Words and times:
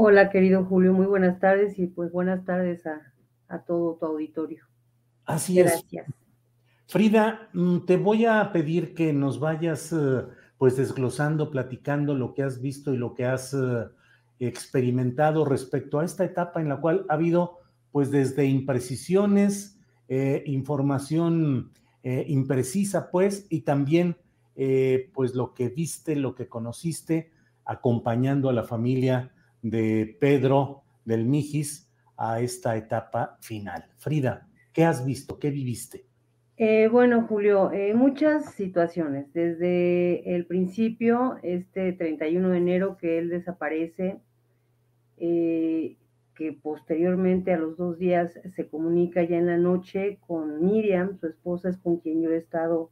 Hola, 0.00 0.30
querido 0.30 0.64
Julio, 0.64 0.92
muy 0.92 1.06
buenas 1.06 1.40
tardes 1.40 1.76
y 1.76 1.88
pues 1.88 2.12
buenas 2.12 2.44
tardes 2.44 2.86
a, 2.86 3.12
a 3.48 3.64
todo 3.64 3.96
tu 3.96 4.06
auditorio. 4.06 4.64
Así 5.24 5.56
Gracias. 5.56 6.06
es. 6.06 6.14
Frida, 6.86 7.48
mm, 7.52 7.80
te 7.80 7.96
voy 7.96 8.24
a 8.24 8.52
pedir 8.52 8.94
que 8.94 9.12
nos 9.12 9.40
vayas 9.40 9.92
eh, 9.92 10.22
pues 10.56 10.76
desglosando, 10.76 11.50
platicando 11.50 12.14
lo 12.14 12.32
que 12.32 12.44
has 12.44 12.60
visto 12.60 12.94
y 12.94 12.96
lo 12.96 13.12
que 13.14 13.24
has 13.24 13.52
eh, 13.54 13.88
experimentado 14.38 15.44
respecto 15.44 15.98
a 15.98 16.04
esta 16.04 16.24
etapa 16.24 16.60
en 16.60 16.68
la 16.68 16.80
cual 16.80 17.04
ha 17.08 17.14
habido 17.14 17.58
pues 17.90 18.12
desde 18.12 18.44
imprecisiones, 18.44 19.80
eh, 20.06 20.44
información 20.46 21.72
eh, 22.04 22.24
imprecisa 22.28 23.10
pues 23.10 23.48
y 23.50 23.62
también 23.62 24.16
eh, 24.54 25.10
pues 25.12 25.34
lo 25.34 25.54
que 25.54 25.70
viste, 25.70 26.14
lo 26.14 26.36
que 26.36 26.46
conociste 26.46 27.32
acompañando 27.64 28.48
a 28.48 28.52
la 28.52 28.62
familia 28.62 29.32
de 29.62 30.16
Pedro 30.20 30.82
del 31.04 31.24
Mijis 31.24 31.90
a 32.16 32.40
esta 32.40 32.76
etapa 32.76 33.38
final. 33.40 33.86
Frida, 33.96 34.48
¿qué 34.72 34.84
has 34.84 35.04
visto? 35.04 35.38
¿Qué 35.38 35.50
viviste? 35.50 36.08
Eh, 36.60 36.88
bueno, 36.88 37.24
Julio, 37.28 37.70
eh, 37.70 37.94
muchas 37.94 38.52
situaciones. 38.54 39.32
Desde 39.32 40.34
el 40.34 40.44
principio, 40.46 41.38
este 41.42 41.92
31 41.92 42.48
de 42.48 42.58
enero 42.58 42.96
que 42.96 43.18
él 43.18 43.28
desaparece, 43.28 44.20
eh, 45.18 45.96
que 46.34 46.52
posteriormente 46.52 47.52
a 47.52 47.58
los 47.58 47.76
dos 47.76 47.96
días 47.98 48.40
se 48.56 48.68
comunica 48.68 49.22
ya 49.22 49.36
en 49.36 49.46
la 49.46 49.56
noche 49.56 50.18
con 50.26 50.64
Miriam, 50.64 51.16
su 51.20 51.28
esposa 51.28 51.68
es 51.68 51.78
con 51.78 51.98
quien 51.98 52.22
yo 52.22 52.32
he 52.32 52.36
estado 52.36 52.90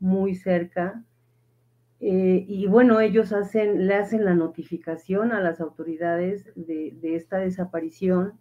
muy 0.00 0.34
cerca. 0.34 1.04
Eh, 2.00 2.44
y 2.46 2.66
bueno, 2.66 3.00
ellos 3.00 3.32
hacen, 3.32 3.86
le 3.86 3.94
hacen 3.94 4.24
la 4.24 4.34
notificación 4.34 5.32
a 5.32 5.40
las 5.40 5.60
autoridades 5.60 6.52
de, 6.54 6.96
de 7.00 7.16
esta 7.16 7.38
desaparición. 7.38 8.34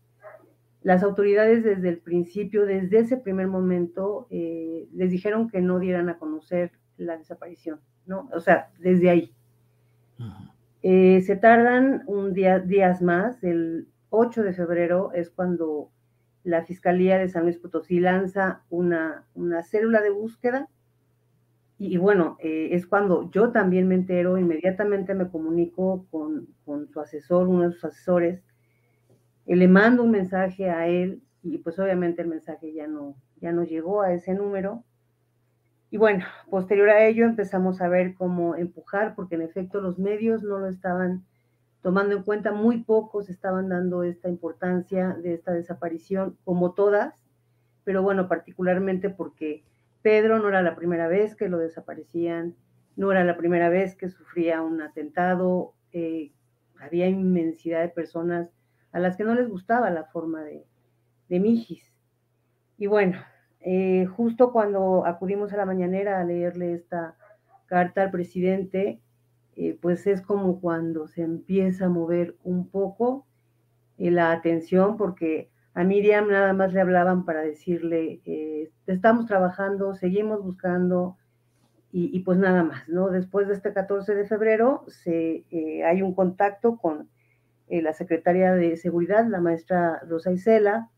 Las 0.84 1.04
autoridades 1.04 1.64
desde 1.64 1.90
el 1.90 2.00
principio, 2.00 2.66
desde 2.66 3.00
ese 3.00 3.18
primer 3.18 3.48
momento, 3.48 4.28
eh, 4.30 4.88
les 4.94 5.10
dijeron 5.10 5.50
que 5.50 5.62
no 5.62 5.80
dieran 5.80 6.10
a 6.10 6.18
conocer 6.18 6.72
la 6.98 7.18
desaparición, 7.18 7.80
¿no? 8.06 8.30
O 8.34 8.40
sea, 8.40 8.70
desde 8.80 9.10
ahí. 9.10 9.34
Eh, 10.84 11.22
se 11.22 11.36
tardan 11.36 12.04
un 12.06 12.34
día, 12.34 12.60
días 12.60 13.02
más, 13.02 13.44
el 13.44 13.88
8 14.10 14.44
de 14.44 14.54
febrero 14.54 15.12
es 15.14 15.30
cuando 15.32 15.90
la 16.44 16.64
Fiscalía 16.64 17.18
de 17.18 17.30
San 17.30 17.44
Luis 17.44 17.58
Potosí 17.58 18.00
lanza 18.00 18.62
una, 18.70 19.26
una 19.34 19.64
célula 19.64 20.02
de 20.02 20.12
búsqueda 20.12 20.70
y, 21.78 21.98
bueno, 21.98 22.38
eh, 22.40 22.70
es 22.72 22.88
cuando 22.88 23.30
yo 23.32 23.52
también 23.52 23.88
me 23.88 23.96
entero, 23.96 24.38
inmediatamente 24.38 25.14
me 25.14 25.30
comunico 25.30 26.06
con, 26.10 26.48
con 26.64 26.88
su 26.88 27.02
asesor, 27.02 27.48
uno 27.48 27.64
de 27.64 27.74
sus 27.74 27.84
asesores, 27.84 28.42
eh, 29.46 29.56
le 29.56 29.68
mando 29.68 30.04
un 30.04 30.12
mensaje 30.12 30.70
a 30.70 30.88
él 30.88 31.22
y 31.44 31.58
pues 31.58 31.78
obviamente 31.78 32.22
el 32.22 32.30
mensaje 32.30 32.74
ya 32.74 32.88
no, 32.88 33.16
ya 33.42 33.52
no 33.52 33.64
llegó 33.64 34.02
a 34.02 34.14
ese 34.14 34.34
número. 34.34 34.84
Y 35.92 35.98
bueno, 35.98 36.26
posterior 36.50 36.90
a 36.90 37.06
ello 37.06 37.26
empezamos 37.26 37.82
a 37.82 37.90
ver 37.90 38.16
cómo 38.16 38.56
empujar, 38.56 39.14
porque 39.14 39.36
en 39.36 39.42
efecto 39.42 39.82
los 39.82 40.00
medios 40.00 40.44
no 40.44 40.60
lo 40.60 40.68
estaban 40.68 41.26
tomando 41.82 42.16
en 42.16 42.24
cuenta, 42.24 42.52
muy 42.52 42.84
pocos 42.84 43.30
estaban 43.30 43.70
dando 43.70 44.04
esta 44.04 44.28
importancia 44.28 45.10
de 45.22 45.34
esta 45.36 45.52
desaparición, 45.52 46.38
como 46.44 46.74
todas, 46.74 47.24
pero 47.84 48.02
bueno, 48.02 48.28
particularmente 48.28 49.10
porque 49.12 49.64
Pedro 50.06 50.38
no 50.38 50.50
era 50.50 50.62
la 50.62 50.76
primera 50.76 51.08
vez 51.08 51.36
que 51.36 51.50
lo 51.50 51.58
desaparecían, 51.58 52.56
no 52.96 53.12
era 53.12 53.24
la 53.24 53.38
primera 53.38 53.70
vez 53.70 53.96
que 53.96 54.08
sufría 54.08 54.62
un 54.62 54.80
atentado, 54.84 55.74
eh, 55.94 56.32
había 56.80 57.08
inmensidad 57.08 57.82
de 57.82 57.90
personas 57.90 58.52
a 58.92 59.00
las 59.00 59.18
que 59.18 59.24
no 59.24 59.34
les 59.34 59.50
gustaba 59.50 59.90
la 59.90 60.04
forma 60.04 60.44
de, 60.44 60.64
de 61.28 61.40
Mijis. 61.40 61.92
Y 62.78 62.86
bueno, 62.86 63.18
eh, 63.62 64.06
justo 64.06 64.52
cuando 64.52 65.08
acudimos 65.08 65.52
a 65.54 65.58
la 65.58 65.66
mañanera 65.66 66.20
a 66.20 66.24
leerle 66.24 66.76
esta 66.76 67.18
carta 67.66 68.04
al 68.04 68.12
presidente, 68.12 69.02
eh, 69.56 69.76
pues 69.82 70.06
es 70.06 70.22
como 70.22 70.62
cuando 70.62 71.08
se 71.08 71.24
empieza 71.24 71.88
a 71.88 71.90
mover 71.90 72.36
un 72.44 72.70
poco 72.70 73.26
la 73.98 74.32
atención, 74.34 74.98
porque 74.98 75.50
a 75.76 75.84
Miriam 75.84 76.30
nada 76.30 76.54
más 76.54 76.74
le 76.74 76.80
hablaban 76.80 77.26
para 77.26 77.42
decirle, 77.42 78.22
eh, 78.26 78.72
estamos 78.88 79.26
trabajando, 79.26 79.94
seguimos 79.94 80.42
buscando, 80.42 81.18
y, 81.98 82.20
pues 82.22 82.38
nada 82.38 82.62
más, 82.64 82.90
¿no? 82.90 83.08
Después 83.08 83.48
de 83.48 83.54
este 83.54 83.72
14 83.72 84.16
de 84.16 84.26
febrero 84.26 84.84
se, 84.90 85.46
eh, 85.50 85.86
hay 85.86 86.02
un 86.02 86.14
contacto 86.14 86.76
con 86.76 87.10
eh, 87.70 87.82
la 87.82 87.94
secretaria 87.94 88.52
de 88.52 88.76
Seguridad, 88.76 89.26
la 89.28 89.40
maestra 89.40 90.02
Rosa 90.06 90.34
Isela, 90.34 90.90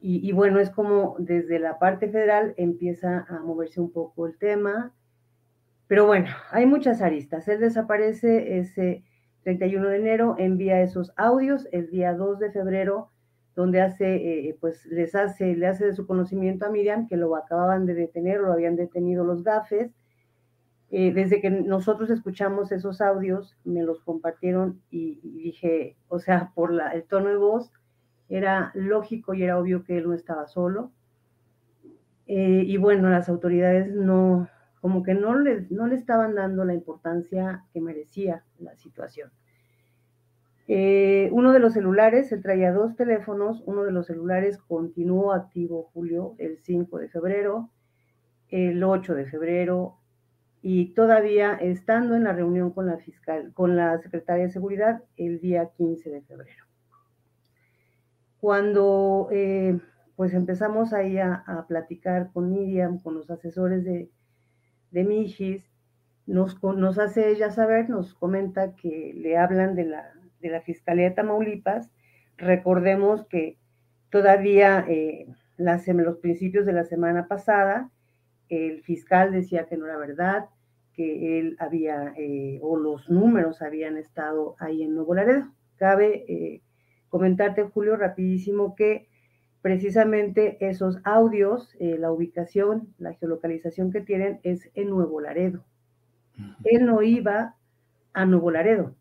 y, 0.00 0.28
y, 0.28 0.32
bueno, 0.32 0.58
es 0.58 0.70
como 0.70 1.14
desde 1.20 1.60
la 1.60 1.78
parte 1.78 2.08
federal 2.08 2.54
empieza 2.56 3.24
a 3.28 3.38
moverse 3.38 3.80
un 3.80 3.92
poco 3.92 4.26
el 4.26 4.36
tema. 4.36 4.92
Pero 5.86 6.06
bueno, 6.06 6.26
hay 6.50 6.66
muchas 6.66 7.00
aristas. 7.00 7.46
Él 7.46 7.60
desaparece 7.60 8.58
ese 8.58 9.04
31 9.44 9.88
de 9.90 9.96
enero, 9.96 10.34
envía 10.38 10.82
esos 10.82 11.12
audios 11.16 11.68
el 11.70 11.88
día 11.90 12.14
2 12.14 12.40
de 12.40 12.50
febrero, 12.50 13.10
donde 13.54 13.80
hace, 13.80 14.48
eh, 14.48 14.56
pues 14.60 14.84
les 14.86 15.14
hace, 15.14 15.54
le 15.54 15.66
hace 15.66 15.86
de 15.86 15.94
su 15.94 16.06
conocimiento 16.06 16.66
a 16.66 16.70
Miriam 16.70 17.06
que 17.06 17.16
lo 17.16 17.36
acababan 17.36 17.86
de 17.86 17.94
detener, 17.94 18.40
lo 18.40 18.52
habían 18.52 18.76
detenido 18.76 19.24
los 19.24 19.44
gafes. 19.44 19.92
Eh, 20.90 21.12
desde 21.12 21.40
que 21.40 21.50
nosotros 21.50 22.10
escuchamos 22.10 22.70
esos 22.72 23.00
audios, 23.00 23.56
me 23.64 23.82
los 23.82 24.00
compartieron 24.00 24.80
y, 24.90 25.20
dije, 25.22 25.96
o 26.08 26.18
sea, 26.18 26.52
por 26.54 26.72
la, 26.72 26.90
el 26.90 27.04
tono 27.04 27.30
de 27.30 27.36
voz, 27.36 27.72
era 28.28 28.70
lógico 28.74 29.34
y 29.34 29.42
era 29.42 29.58
obvio 29.58 29.84
que 29.84 29.98
él 29.98 30.08
no 30.08 30.14
estaba 30.14 30.46
solo. 30.46 30.92
Eh, 32.26 32.64
y 32.66 32.76
bueno, 32.76 33.10
las 33.10 33.28
autoridades 33.28 33.92
no, 33.92 34.48
como 34.80 35.02
que 35.02 35.14
no 35.14 35.38
le, 35.38 35.66
no 35.70 35.86
le 35.86 35.94
estaban 35.94 36.34
dando 36.34 36.64
la 36.64 36.74
importancia 36.74 37.64
que 37.72 37.80
merecía 37.80 38.44
la 38.58 38.74
situación. 38.76 39.30
Eh, 40.66 41.28
uno 41.32 41.52
de 41.52 41.58
los 41.58 41.74
celulares, 41.74 42.32
él 42.32 42.42
traía 42.42 42.72
dos 42.72 42.96
teléfonos, 42.96 43.62
uno 43.66 43.84
de 43.84 43.92
los 43.92 44.06
celulares 44.06 44.58
continuó 44.58 45.32
activo, 45.32 45.90
Julio, 45.92 46.34
el 46.38 46.58
5 46.58 46.98
de 46.98 47.08
febrero, 47.08 47.70
el 48.48 48.82
8 48.82 49.14
de 49.14 49.26
febrero, 49.26 49.98
y 50.62 50.94
todavía 50.94 51.54
estando 51.54 52.14
en 52.14 52.24
la 52.24 52.32
reunión 52.32 52.70
con 52.70 52.86
la 52.86 52.96
fiscal, 52.96 53.52
con 53.52 53.76
la 53.76 53.98
secretaria 53.98 54.44
de 54.44 54.50
seguridad, 54.50 55.02
el 55.18 55.40
día 55.40 55.70
15 55.76 56.08
de 56.08 56.22
febrero. 56.22 56.64
Cuando 58.40 59.28
eh, 59.30 59.78
pues 60.16 60.32
empezamos 60.32 60.94
ahí 60.94 61.18
a, 61.18 61.66
platicar 61.68 62.30
con 62.32 62.50
Miriam, 62.50 62.98
con 63.00 63.14
los 63.14 63.30
asesores 63.30 63.84
de, 63.84 64.10
de 64.90 65.04
Mijis, 65.04 65.62
nos 66.26 66.98
hace 66.98 67.30
ella 67.30 67.50
saber, 67.50 67.90
nos 67.90 68.14
comenta 68.14 68.74
que 68.74 69.12
le 69.14 69.36
hablan 69.36 69.74
de 69.74 69.84
la, 69.84 70.13
de 70.48 70.54
la 70.54 70.60
Fiscalía 70.60 71.08
de 71.08 71.14
Tamaulipas. 71.16 71.90
Recordemos 72.36 73.26
que 73.26 73.58
todavía 74.10 74.84
eh, 74.88 75.26
en 75.58 76.04
los 76.04 76.18
principios 76.18 76.66
de 76.66 76.72
la 76.72 76.84
semana 76.84 77.26
pasada, 77.28 77.90
el 78.48 78.82
fiscal 78.82 79.32
decía 79.32 79.66
que 79.66 79.76
no 79.76 79.86
era 79.86 79.96
verdad, 79.96 80.46
que 80.94 81.40
él 81.40 81.56
había, 81.58 82.14
eh, 82.16 82.58
o 82.62 82.76
los 82.76 83.10
números 83.10 83.62
habían 83.62 83.96
estado 83.96 84.54
ahí 84.58 84.82
en 84.82 84.94
Nuevo 84.94 85.14
Laredo. 85.14 85.50
Cabe 85.76 86.24
eh, 86.28 86.62
comentarte, 87.08 87.64
Julio, 87.64 87.96
rapidísimo 87.96 88.74
que 88.74 89.08
precisamente 89.60 90.58
esos 90.60 90.98
audios, 91.04 91.74
eh, 91.80 91.96
la 91.98 92.12
ubicación, 92.12 92.94
la 92.98 93.14
geolocalización 93.14 93.90
que 93.90 94.02
tienen 94.02 94.38
es 94.42 94.70
en 94.74 94.90
Nuevo 94.90 95.20
Laredo. 95.20 95.64
Él 96.64 96.84
no 96.84 97.00
iba 97.02 97.56
a 98.12 98.26
Nuevo 98.26 98.50
Laredo. 98.50 98.94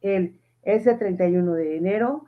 Él, 0.00 0.39
ese 0.62 0.94
31 0.94 1.54
de 1.54 1.76
enero, 1.76 2.26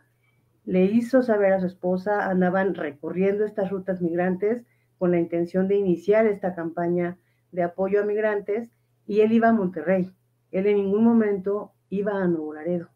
le 0.65 0.85
hizo 0.85 1.23
saber 1.23 1.53
a 1.53 1.61
su 1.61 1.67
esposa, 1.67 2.29
andaban 2.31 2.75
recorriendo 2.75 3.45
estas 3.45 3.71
rutas 3.71 4.01
migrantes 4.01 4.65
con 4.99 5.11
la 5.11 5.19
intención 5.19 5.69
de 5.69 5.77
iniciar 5.77 6.27
esta 6.27 6.55
campaña 6.55 7.19
de 7.51 7.63
apoyo 7.63 8.01
a 8.01 8.05
migrantes 8.05 8.71
y 9.07 9.21
él 9.21 9.33
iba 9.33 9.49
a 9.49 9.53
Monterrey. 9.53 10.13
Él 10.51 10.67
en 10.67 10.77
ningún 10.77 11.05
momento 11.05 11.73
iba 11.91 12.23
a 12.23 12.27
Nuevo 12.27 12.55
Laredo. 12.55 12.89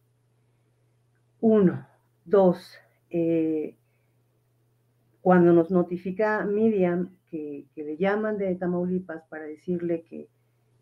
Uno. 1.41 1.87
Dos. 2.25 2.79
Eh, 3.11 3.77
cuando 5.21 5.53
nos 5.53 5.71
notifica 5.71 6.45
Miriam 6.45 7.17
que, 7.31 7.67
le 7.75 7.97
llaman 7.97 8.39
de 8.39 8.55
Tamaulipas 8.55 9.25
para 9.29 9.45
decirle 9.45 10.03
que 10.03 10.29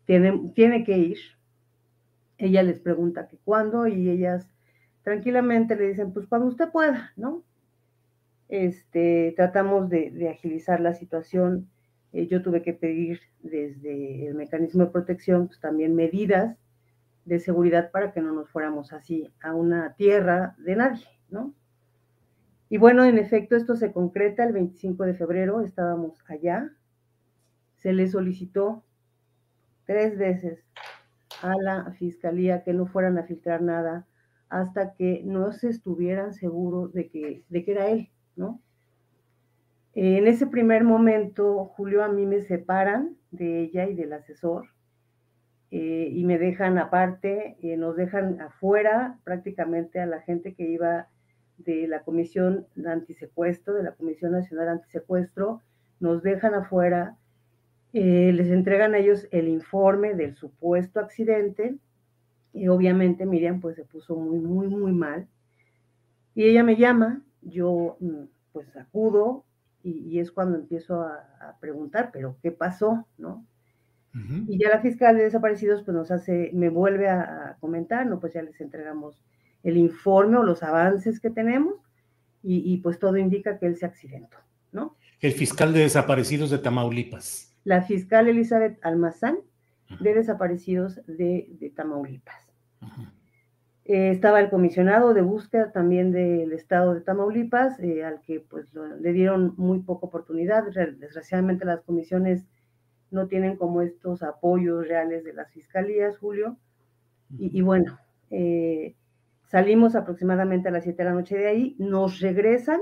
tiene, 0.05 0.51
tiene 0.53 0.83
que 0.83 0.97
ir, 0.97 1.17
ella 2.37 2.63
les 2.63 2.79
pregunta 2.79 3.27
que 3.27 3.37
cuándo 3.37 3.87
y 3.87 4.09
ellas 4.09 4.49
tranquilamente 5.03 5.75
le 5.75 5.87
dicen, 5.87 6.13
pues 6.13 6.27
cuando 6.27 6.47
usted 6.47 6.69
pueda, 6.69 7.13
¿no? 7.15 7.43
Este, 8.49 9.33
tratamos 9.35 9.89
de, 9.89 10.29
agilizar 10.29 10.79
la 10.79 10.93
situación. 10.93 11.69
Eh, 12.13 12.27
yo 12.27 12.41
tuve 12.41 12.61
que 12.61 12.73
pedir 12.73 13.19
desde 13.41 14.27
el 14.27 14.35
mecanismo 14.35 14.85
de 14.85 14.91
protección 14.91 15.47
pues, 15.47 15.59
también 15.59 15.95
medidas 15.95 16.57
de 17.25 17.39
seguridad 17.39 17.91
para 17.91 18.13
que 18.13 18.21
no 18.21 18.31
nos 18.31 18.49
fuéramos 18.49 18.93
así 18.93 19.31
a 19.41 19.53
una 19.53 19.93
tierra 19.95 20.55
de 20.59 20.75
nadie, 20.75 21.05
¿no? 21.29 21.53
Y 22.69 22.77
bueno, 22.77 23.03
en 23.03 23.17
efecto, 23.17 23.55
esto 23.55 23.75
se 23.75 23.91
concreta 23.91 24.43
el 24.43 24.53
25 24.53 25.05
de 25.05 25.13
febrero, 25.13 25.61
estábamos 25.61 26.23
allá, 26.27 26.71
se 27.77 27.93
le 27.93 28.07
solicitó 28.07 28.83
tres 29.85 30.17
veces 30.17 30.63
a 31.41 31.55
la 31.55 31.91
fiscalía 31.97 32.63
que 32.63 32.73
no 32.73 32.85
fueran 32.85 33.17
a 33.17 33.23
filtrar 33.23 33.61
nada, 33.61 34.07
hasta 34.49 34.93
que 34.93 35.21
no 35.25 35.51
se 35.51 35.69
estuvieran 35.69 36.33
seguros 36.33 36.93
de 36.93 37.09
que, 37.09 37.43
de 37.49 37.65
que 37.65 37.71
era 37.71 37.87
él, 37.89 38.09
¿no? 38.35 38.61
En 39.93 40.27
ese 40.27 40.45
primer 40.45 40.83
momento, 40.83 41.65
Julio, 41.65 42.03
a 42.03 42.09
mí 42.09 42.25
me 42.25 42.41
separan 42.41 43.15
de 43.31 43.61
ella 43.61 43.87
y 43.87 43.95
del 43.95 44.11
asesor 44.11 44.67
eh, 45.71 46.09
y 46.11 46.23
me 46.25 46.37
dejan 46.37 46.77
aparte, 46.77 47.57
eh, 47.61 47.77
nos 47.77 47.95
dejan 47.95 48.41
afuera 48.41 49.19
prácticamente 49.23 49.99
a 49.99 50.05
la 50.05 50.21
gente 50.21 50.53
que 50.53 50.63
iba 50.69 51.07
de 51.57 51.87
la 51.87 52.03
Comisión 52.03 52.67
de 52.75 52.91
Antisecuestro, 52.91 53.73
de 53.73 53.83
la 53.83 53.93
Comisión 53.93 54.33
Nacional 54.33 54.67
Antisecuestro, 54.67 55.61
nos 55.99 56.21
dejan 56.23 56.53
afuera, 56.53 57.17
eh, 57.97 58.33
les 58.33 58.49
entregan 58.49 58.93
a 58.93 58.97
ellos 58.97 59.25
el 59.31 59.47
informe 59.47 60.15
del 60.15 60.35
supuesto 60.35 60.99
accidente 60.99 61.77
y 62.51 62.67
obviamente 62.67 63.25
Miriam 63.25 63.61
pues 63.61 63.77
se 63.77 63.85
puso 63.85 64.17
muy, 64.17 64.37
muy, 64.37 64.67
muy 64.67 64.91
mal. 64.91 65.29
Y 66.33 66.43
ella 66.43 66.61
me 66.61 66.75
llama, 66.75 67.21
yo 67.41 67.95
mm, 68.01 68.23
pues 68.51 68.75
acudo 68.75 69.45
y, 69.81 70.19
es 70.19 70.33
cuando 70.33 70.57
empiezo 70.57 71.03
a, 71.03 71.57
preguntar, 71.61 72.09
pero 72.11 72.37
¿qué 72.43 72.51
pasó? 72.51 73.07
¿No? 73.17 73.45
Y 74.47 74.59
ya 74.59 74.67
la 74.69 74.81
fiscal 74.81 75.15
de 75.15 75.23
desaparecidos 75.23 75.83
pues 75.83 75.95
nos 75.95 76.11
hace, 76.11 76.51
me 76.53 76.67
vuelve 76.67 77.07
a, 77.07 77.55
comentar, 77.61 78.05
¿no? 78.05 78.19
Pues 78.19 78.33
ya 78.33 78.41
les 78.41 78.59
entregamos 78.59 79.23
el 79.63 79.77
informe 79.77 80.35
o 80.35 80.43
los 80.43 80.63
avances 80.63 81.21
que 81.21 81.29
tenemos 81.29 81.75
y, 82.43 82.73
y, 82.73 82.77
pues 82.77 82.99
todo 82.99 83.15
indica 83.15 83.57
que 83.57 83.67
él 83.67 83.77
se 83.77 83.85
accidentó, 83.85 84.37
¿no? 84.73 84.97
El 85.21 85.31
fiscal 85.31 85.71
de 85.71 85.79
desaparecidos 85.79 86.49
de 86.49 86.57
Tamaulipas. 86.57 87.54
La 87.65 87.81
fiscal 87.81 88.29
Elizabeth 88.29 88.79
Almazán 88.83 89.39
de 89.99 90.13
desaparecidos 90.13 91.01
de, 91.07 91.73
Tamaulipas. 91.75 92.47
Eh, 93.83 94.11
estaba 94.11 94.39
el 94.39 94.49
comisionado 94.49 95.13
de 95.13 95.21
búsqueda 95.21 95.71
también 95.71 96.11
del 96.11 96.53
estado 96.53 96.93
de 96.93 97.01
Tamaulipas, 97.01 97.79
eh, 97.79 98.03
al 98.03 98.21
que 98.21 98.39
pues 98.39 98.71
le 98.73 99.13
dieron 99.13 99.55
muy 99.57 99.79
poca 99.79 100.07
oportunidad. 100.07 100.63
Desgraciadamente 100.63 101.65
las 101.65 101.81
comisiones 101.81 102.47
no 103.11 103.27
tienen 103.27 103.57
como 103.57 103.81
estos 103.81 104.23
apoyos 104.23 104.87
reales 104.87 105.23
de 105.23 105.33
las 105.33 105.51
fiscalías, 105.51 106.17
Julio. 106.17 106.57
Y, 107.37 107.61
bueno, 107.61 107.97
eh, 108.29 108.95
salimos 109.47 109.95
aproximadamente 109.95 110.69
a 110.69 110.71
las 110.71 110.83
7 110.83 111.01
de 111.01 111.09
la 111.09 111.15
noche 111.15 111.35
de 111.35 111.47
ahí, 111.47 111.75
nos 111.79 112.19
regresan, 112.19 112.79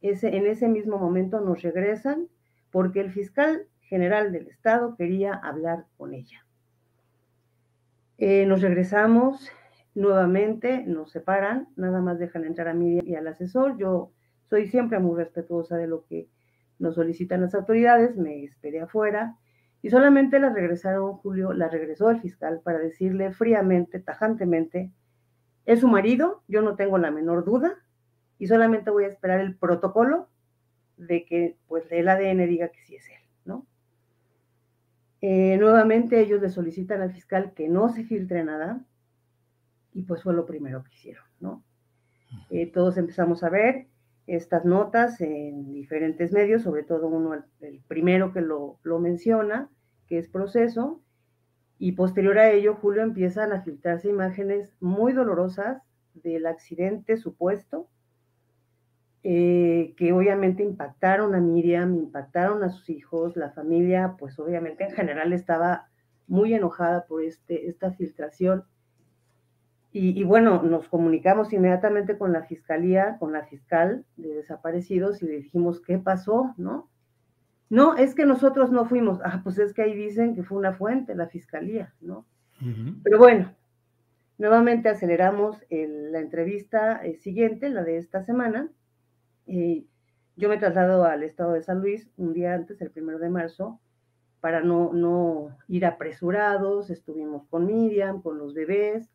ese, 0.00 0.36
en 0.36 0.46
ese 0.46 0.68
mismo 0.68 0.98
momento 0.98 1.40
nos 1.40 1.60
regresan, 1.62 2.28
porque 2.70 3.00
el 3.00 3.10
fiscal 3.12 3.66
general 3.80 4.32
del 4.32 4.48
Estado 4.48 4.96
quería 4.96 5.34
hablar 5.34 5.86
con 5.96 6.14
ella. 6.14 6.44
Eh, 8.18 8.46
nos 8.46 8.60
regresamos 8.60 9.50
nuevamente, 9.94 10.84
nos 10.86 11.10
separan, 11.10 11.68
nada 11.76 12.00
más 12.00 12.18
dejan 12.18 12.44
entrar 12.44 12.68
a 12.68 12.74
mí 12.74 12.98
y 13.04 13.14
al 13.14 13.26
asesor. 13.28 13.78
Yo 13.78 14.12
soy 14.48 14.68
siempre 14.68 14.98
muy 14.98 15.16
respetuosa 15.16 15.76
de 15.76 15.86
lo 15.86 16.04
que 16.04 16.28
nos 16.78 16.94
solicitan 16.94 17.40
las 17.40 17.54
autoridades, 17.54 18.16
me 18.16 18.44
esperé 18.44 18.80
afuera 18.80 19.36
y 19.82 19.90
solamente 19.90 20.38
la 20.38 20.50
regresaron, 20.50 21.14
Julio, 21.14 21.52
la 21.52 21.68
regresó 21.68 22.10
el 22.10 22.20
fiscal 22.20 22.60
para 22.62 22.78
decirle 22.78 23.32
fríamente, 23.32 24.00
tajantemente, 24.00 24.92
es 25.66 25.80
su 25.80 25.88
marido, 25.88 26.42
yo 26.48 26.62
no 26.62 26.76
tengo 26.76 26.98
la 26.98 27.10
menor 27.10 27.44
duda 27.44 27.74
y 28.38 28.46
solamente 28.46 28.90
voy 28.90 29.04
a 29.04 29.08
esperar 29.08 29.40
el 29.40 29.56
protocolo 29.56 30.28
de 30.98 31.24
que 31.24 31.56
pues 31.66 31.90
el 31.90 32.08
ADN 32.08 32.46
diga 32.46 32.68
que 32.68 32.80
sí 32.82 32.96
es 32.96 33.08
él, 33.08 33.22
¿no? 33.44 33.66
Eh, 35.20 35.56
nuevamente 35.58 36.20
ellos 36.20 36.42
le 36.42 36.50
solicitan 36.50 37.00
al 37.00 37.12
fiscal 37.12 37.52
que 37.54 37.68
no 37.68 37.88
se 37.88 38.04
filtre 38.04 38.44
nada 38.44 38.84
y 39.92 40.02
pues 40.02 40.22
fue 40.22 40.34
lo 40.34 40.46
primero 40.46 40.84
que 40.84 40.94
hicieron, 40.94 41.24
¿no? 41.40 41.64
Eh, 42.50 42.70
todos 42.70 42.98
empezamos 42.98 43.42
a 43.42 43.48
ver 43.48 43.86
estas 44.26 44.64
notas 44.64 45.20
en 45.20 45.72
diferentes 45.72 46.32
medios, 46.32 46.62
sobre 46.62 46.82
todo 46.82 47.08
uno, 47.08 47.34
el, 47.60 47.80
primero 47.88 48.32
que 48.32 48.42
lo, 48.42 48.78
lo, 48.82 48.98
menciona, 48.98 49.70
que 50.06 50.18
es 50.18 50.28
proceso, 50.28 51.00
y 51.78 51.92
posterior 51.92 52.38
a 52.38 52.50
ello, 52.50 52.74
Julio, 52.74 53.02
empiezan 53.02 53.52
a 53.52 53.62
filtrarse 53.62 54.08
imágenes 54.08 54.76
muy 54.80 55.12
dolorosas 55.12 55.82
del 56.12 56.46
accidente 56.46 57.16
supuesto, 57.16 57.88
eh, 59.30 59.92
que 59.98 60.10
obviamente 60.14 60.62
impactaron 60.62 61.34
a 61.34 61.38
Miriam, 61.38 61.94
impactaron 61.96 62.64
a 62.64 62.70
sus 62.70 62.88
hijos, 62.88 63.36
la 63.36 63.50
familia, 63.50 64.16
pues 64.18 64.38
obviamente 64.38 64.84
en 64.84 64.92
general 64.92 65.34
estaba 65.34 65.90
muy 66.26 66.54
enojada 66.54 67.04
por 67.04 67.22
este, 67.22 67.68
esta 67.68 67.92
filtración. 67.92 68.64
Y, 69.92 70.24
bueno, 70.24 70.62
nos 70.62 70.88
comunicamos 70.88 71.52
inmediatamente 71.52 72.16
con 72.16 72.32
la 72.32 72.44
fiscalía, 72.44 73.18
con 73.18 73.34
la 73.34 73.44
fiscal 73.44 74.06
de 74.16 74.32
desaparecidos 74.32 75.22
y 75.22 75.26
le 75.26 75.36
dijimos, 75.36 75.82
¿qué 75.82 75.98
pasó? 75.98 76.54
¿No? 76.56 76.88
No, 77.68 77.96
es 77.96 78.14
que 78.14 78.24
nosotros 78.24 78.72
no 78.72 78.86
fuimos. 78.86 79.20
Ah, 79.22 79.42
pues 79.44 79.58
es 79.58 79.74
que 79.74 79.82
ahí 79.82 79.94
dicen 79.94 80.36
que 80.36 80.42
fue 80.42 80.56
una 80.56 80.72
fuente, 80.72 81.14
la 81.14 81.28
fiscalía, 81.28 81.92
¿no? 82.00 82.24
Pero 83.02 83.18
bueno, 83.18 83.54
nuevamente 84.38 84.88
aceleramos 84.88 85.58
la 85.68 86.18
entrevista 86.18 87.04
eh, 87.04 87.16
siguiente, 87.16 87.68
la 87.68 87.82
de 87.82 87.98
esta 87.98 88.22
semana, 88.22 88.70
yo 90.36 90.48
me 90.48 90.58
traslado 90.58 91.04
al 91.04 91.22
estado 91.22 91.52
de 91.52 91.62
San 91.62 91.80
Luis 91.80 92.10
un 92.16 92.32
día 92.32 92.54
antes, 92.54 92.80
el 92.80 92.90
primero 92.90 93.18
de 93.18 93.30
marzo, 93.30 93.80
para 94.40 94.60
no, 94.60 94.92
no 94.92 95.56
ir 95.68 95.86
apresurados. 95.86 96.90
Estuvimos 96.90 97.46
con 97.48 97.66
Miriam, 97.66 98.22
con 98.22 98.38
los 98.38 98.54
bebés. 98.54 99.10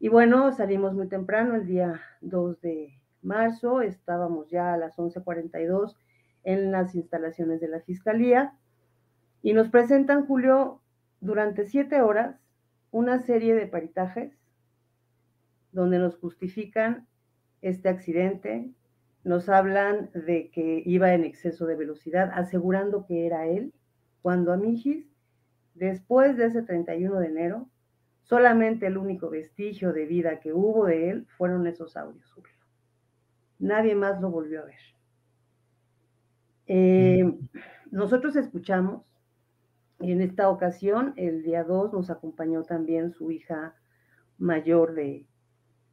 Y 0.00 0.08
bueno, 0.08 0.50
salimos 0.52 0.94
muy 0.94 1.08
temprano, 1.08 1.54
el 1.54 1.66
día 1.66 2.00
2 2.22 2.60
de 2.60 2.98
marzo, 3.22 3.82
estábamos 3.82 4.50
ya 4.50 4.74
a 4.74 4.76
las 4.76 4.98
11:42 4.98 5.94
en 6.44 6.72
las 6.72 6.94
instalaciones 6.94 7.60
de 7.60 7.68
la 7.68 7.80
Fiscalía 7.80 8.54
y 9.42 9.52
nos 9.52 9.68
presentan, 9.68 10.26
Julio, 10.26 10.80
durante 11.20 11.66
siete 11.66 12.00
horas 12.00 12.40
una 12.90 13.20
serie 13.20 13.54
de 13.54 13.66
paritajes 13.66 14.36
donde 15.72 15.98
nos 15.98 16.16
justifican 16.18 17.06
este 17.60 17.88
accidente, 17.88 18.70
nos 19.24 19.48
hablan 19.48 20.10
de 20.14 20.50
que 20.50 20.82
iba 20.84 21.14
en 21.14 21.24
exceso 21.24 21.66
de 21.66 21.76
velocidad, 21.76 22.30
asegurando 22.34 23.06
que 23.06 23.26
era 23.26 23.46
él, 23.46 23.72
cuando 24.20 24.52
a 24.52 24.60
Después 25.74 26.36
de 26.36 26.46
ese 26.46 26.62
31 26.62 27.18
de 27.18 27.26
enero, 27.26 27.68
solamente 28.22 28.86
el 28.86 28.98
único 28.98 29.30
vestigio 29.30 29.92
de 29.92 30.06
vida 30.06 30.40
que 30.40 30.52
hubo 30.52 30.86
de 30.86 31.10
él 31.10 31.26
fueron 31.36 31.66
esos 31.66 31.96
audios. 31.96 32.34
Nadie 33.58 33.94
más 33.94 34.20
lo 34.20 34.30
volvió 34.30 34.62
a 34.62 34.66
ver. 34.66 34.80
Eh, 36.66 37.38
nosotros 37.90 38.36
escuchamos, 38.36 39.02
en 40.00 40.20
esta 40.20 40.48
ocasión, 40.48 41.14
el 41.16 41.42
día 41.42 41.64
2 41.64 41.92
nos 41.92 42.10
acompañó 42.10 42.64
también 42.64 43.12
su 43.12 43.30
hija 43.30 43.76
mayor 44.36 44.94
de, 44.94 45.26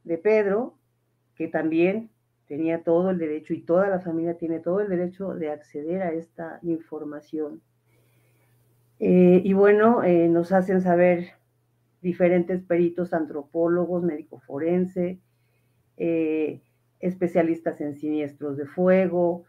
de 0.04 0.18
Pedro, 0.18 0.78
que 1.36 1.48
también 1.48 2.10
tenía 2.50 2.84
todo 2.84 3.12
el 3.12 3.20
derecho 3.20 3.54
y 3.54 3.62
toda 3.62 3.88
la 3.88 4.00
familia 4.00 4.34
tiene 4.34 4.60
todo 4.60 4.82
el 4.82 4.90
derecho 4.90 5.36
de 5.36 5.52
acceder 5.52 6.02
a 6.02 6.12
esta 6.12 6.60
información. 6.64 7.62
Eh, 9.00 9.42
y 9.46 9.54
bueno, 9.54 10.04
eh, 10.04 10.28
nos 10.28 10.52
hacen 10.52 10.82
saber 10.82 11.34
diferentes 12.02 12.64
peritos, 12.64 13.14
antropólogos, 13.14 14.04
médico 14.04 14.40
forense, 14.40 15.20
eh, 15.98 16.62
especialistas 17.00 17.80
en 17.82 17.96
siniestros 17.96 18.58
de 18.58 18.66
fuego, 18.66 19.46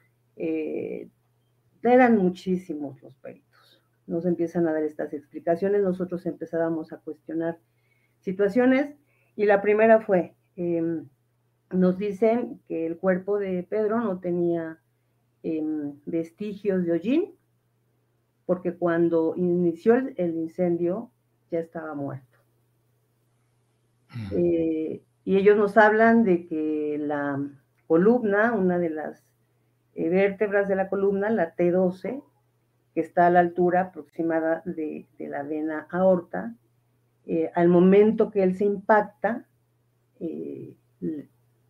eran 1.83 2.19
muchísimos 2.19 3.03
los 3.03 3.15
peritos. 3.17 3.83
Nos 4.07 4.27
empiezan 4.27 4.69
a 4.69 4.73
dar 4.73 4.83
estas 4.83 5.15
explicaciones, 5.15 5.83
nosotros 5.83 6.27
empezábamos 6.27 6.93
a 6.93 6.99
cuestionar 6.99 7.59
situaciones 8.21 8.95
y 9.37 9.47
la 9.47 9.63
primera 9.63 10.01
fue, 10.01 10.35
em, 10.57 11.09
nos 11.71 11.99
dicen 11.99 12.61
que 12.69 12.87
el 12.87 12.99
cuerpo 12.99 13.39
de 13.39 13.63
Pedro 13.63 14.01
no 14.01 14.19
tenía 14.19 14.79
em, 15.43 15.95
vestigios 16.07 16.85
de 16.85 16.93
hollín, 16.93 17.35
porque 18.47 18.75
cuando 18.75 19.35
inició 19.37 19.95
el, 19.95 20.35
incendio 20.35 21.11
ya 21.51 21.61
estaba 21.61 21.95
muerto. 21.95 22.27
Eh, 24.33 25.03
y 25.25 25.37
ellos 25.37 25.57
nos 25.57 25.77
hablan 25.77 26.25
de 26.25 26.47
que 26.49 26.99
la 26.99 27.41
columna, 27.87 28.53
una 28.53 28.79
de 28.79 28.91
las 28.91 29.23
eh, 29.95 30.09
vértebras 30.09 30.67
de 30.69 30.75
la 30.75 30.89
columna, 30.89 31.31
la 31.31 31.55
T12, 31.55 32.25
que 32.95 33.01
está 33.01 33.29
a 33.29 33.31
la 33.31 33.39
altura 33.39 33.83
aproximada 33.83 34.63
de, 34.65 35.07
la 35.19 35.45
vena 35.45 35.87
aorta, 35.91 36.57
eh, 37.27 37.53
al 37.55 37.69
momento 37.69 38.33
que 38.33 38.43
él 38.43 38.57
se 38.57 38.65
impacta, 38.65 39.47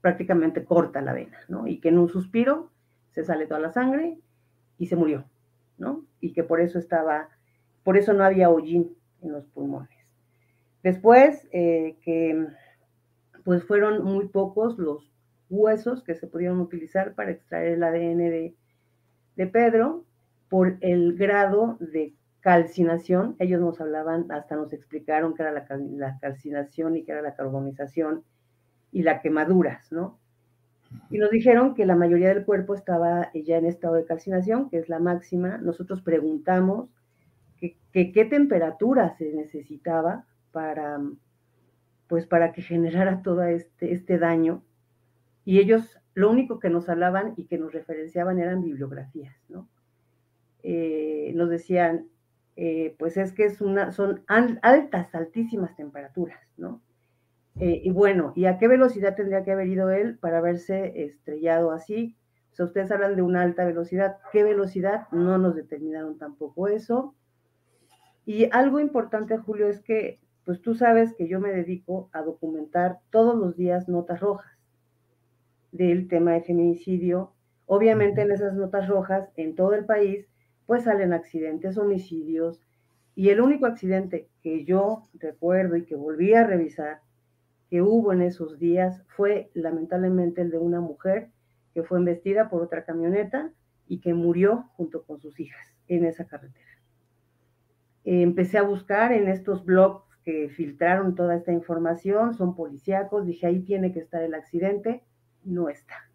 prácticamente 0.01 0.65
corta 0.65 1.01
la 1.03 1.13
vena, 1.13 1.39
¿no? 1.49 1.67
Y 1.67 1.81
que 1.81 1.89
en 1.89 1.99
un 1.99 2.09
suspiro 2.09 2.71
se 3.11 3.25
sale 3.25 3.47
toda 3.47 3.61
la 3.61 3.73
sangre 3.73 4.19
y 4.79 4.87
se 4.87 4.97
murió, 4.97 5.25
¿no? 5.79 6.05
Y 6.21 6.33
que 6.33 6.43
por 6.43 6.61
eso 6.61 6.79
estaba, 6.79 7.29
por 7.83 7.97
eso 7.97 8.13
no 8.13 8.25
había 8.25 8.51
hollín 8.51 8.97
en 9.23 9.33
los 9.33 9.47
pulmones. 9.47 9.91
Después, 10.83 11.47
eh, 11.53 11.97
que 12.03 12.47
pues 13.45 13.65
fueron 13.65 14.05
muy 14.05 14.29
pocos 14.29 14.79
los 14.79 15.11
huesos 15.49 16.03
que 16.03 16.15
se 16.15 16.27
pudieron 16.27 16.61
utilizar 16.61 17.15
para 17.15 17.33
extraer 17.33 17.73
el 17.73 17.83
ADN 17.83 18.19
de, 18.19 18.57
Pedro 19.53 20.05
por 20.51 20.77
el 20.81 21.17
grado 21.17 21.79
de 21.81 22.15
calcinación. 22.41 23.37
Ellos 23.39 23.61
nos 23.61 23.81
hablaban, 23.81 24.31
hasta 24.31 24.55
nos 24.55 24.73
explicaron 24.75 25.35
qué 25.35 25.43
era 25.43 25.53
la, 25.53 25.67
la 25.97 26.19
calcinación 26.21 26.97
y 26.97 27.05
qué 27.05 27.13
era 27.13 27.23
la 27.23 27.35
carbonización 27.35 28.23
y 28.93 29.03
la 29.03 29.21
quemaduras, 29.21 29.91
¿no? 29.93 30.19
Y 31.11 31.19
nos 31.19 31.31
dijeron 31.31 31.75
que 31.75 31.87
la 31.87 31.95
mayoría 31.95 32.29
del 32.29 32.45
cuerpo 32.45 32.75
estaba 32.75 33.31
ya 33.33 33.59
en 33.59 33.67
estado 33.67 33.95
de 33.95 34.05
calcinación, 34.05 34.69
que 34.69 34.79
es 34.79 34.89
la 34.89 34.99
máxima. 34.99 35.59
Nosotros 35.59 36.03
preguntamos 36.03 36.91
qué 37.93 38.27
temperatura 38.29 39.17
se 39.17 39.33
necesitaba 39.33 40.25
para, 40.53 41.01
pues 42.09 42.27
para 42.27 42.53
que 42.53 42.63
generara 42.63 43.23
todo 43.23 43.45
este, 43.45 43.93
este 43.93 44.19
daño. 44.19 44.65
Y 45.45 45.59
ellos 45.59 46.01
lo 46.15 46.31
único 46.31 46.59
que 46.59 46.71
nos 46.71 46.89
hablaban 46.89 47.35
y 47.37 47.45
que 47.45 47.59
nos 47.59 47.73
referenciaban 47.73 48.39
eran 48.39 48.63
bibliografías, 48.63 49.37
¿no? 49.49 49.69
Eh, 50.63 51.33
nos 51.35 51.49
decían, 51.49 52.09
eh, 52.57 52.95
pues 52.99 53.17
es 53.17 53.33
que 53.33 53.45
es 53.45 53.61
una, 53.61 53.93
son 53.93 54.23
altas, 54.27 55.15
altísimas 55.15 55.75
temperaturas, 55.77 56.41
¿no? 56.57 56.83
Eh, 57.59 57.81
y 57.85 57.91
bueno, 57.91 58.33
¿y 58.37 58.47
a 58.47 58.59
qué 58.59 58.69
velocidad 58.69 59.17
tendría 59.17 59.43
que 59.45 59.53
haber 59.53 59.69
ido 59.69 59.91
él 59.91 60.19
para 60.19 60.39
haberse 60.39 61.05
estrellado 61.05 61.73
así? 61.73 62.17
O 62.53 62.55
sea, 62.55 62.67
ustedes 62.67 62.91
hablan 62.91 63.17
de 63.17 63.23
una 63.23 63.43
alta 63.43 63.65
velocidad. 63.65 64.19
¿Qué 64.33 64.43
velocidad? 64.43 65.09
No 65.13 65.39
nos 65.39 65.55
determinaron 65.55 66.19
tampoco 66.19 66.69
eso. 66.69 67.15
Y 68.25 68.49
algo 68.53 68.81
importante, 68.81 69.39
Julio, 69.39 69.69
es 69.69 69.81
que, 69.81 70.21
pues 70.45 70.61
tú 70.63 70.75
sabes 70.75 71.15
que 71.15 71.29
yo 71.29 71.41
me 71.41 71.53
dedico 71.53 72.11
a 72.13 72.23
documentar 72.23 73.01
todos 73.11 73.37
los 73.37 73.57
días 73.57 73.89
notas 73.89 74.21
rojas 74.21 74.59
del 75.73 76.09
tema 76.09 76.33
de 76.33 76.43
feminicidio. 76.43 77.33
Obviamente 77.67 78.23
en 78.23 78.33
esas 78.33 78.55
notas 78.55 78.89
rojas, 78.89 79.31
en 79.37 79.55
todo 79.55 79.75
el 79.75 79.85
país, 79.85 80.27
pues 80.67 80.85
salen 80.85 81.13
accidentes, 81.13 81.79
homicidios. 81.79 82.61
Y 83.15 83.31
el 83.31 83.41
único 83.41 83.67
accidente 83.67 84.29
que 84.43 84.65
yo 84.65 85.03
recuerdo 85.15 85.77
y 85.77 85.85
que 85.85 85.95
volví 85.95 86.35
a 86.35 86.47
revisar 86.47 87.01
que 87.71 87.83
hubo 87.83 88.13
en 88.13 88.21
esos 88.21 88.59
días 88.59 89.03
fue 89.07 89.51
lamentablemente 89.55 90.43
el 90.43 90.51
de 90.51 90.59
una 90.59 90.81
mujer 90.81 91.31
que 91.73 91.85
fue 91.85 91.99
embestida 91.99 92.51
por 92.51 92.63
otra 92.63 92.85
camioneta 92.85 93.53
y 93.87 94.01
que 94.01 94.13
murió 94.13 94.69
junto 94.77 95.05
con 95.05 95.21
sus 95.21 95.39
hijas 95.39 95.73
en 95.87 96.05
esa 96.05 96.27
carretera. 96.27 96.67
empecé 98.05 98.59
a 98.59 98.63
buscar 98.63 99.13
en 99.13 99.29
estos 99.29 99.65
blogs 99.65 100.05
que 100.25 100.49
filtraron 100.49 101.15
toda 101.15 101.37
esta 101.37 101.53
información, 101.53 102.35
son 102.35 102.57
policíacos, 102.57 103.25
dije 103.25 103.47
ahí 103.47 103.61
tiene 103.61 103.93
que 103.93 104.01
estar 104.01 104.23
el 104.23 104.35
accidente, 104.35 105.05
no 105.45 105.69
está. 105.69 106.11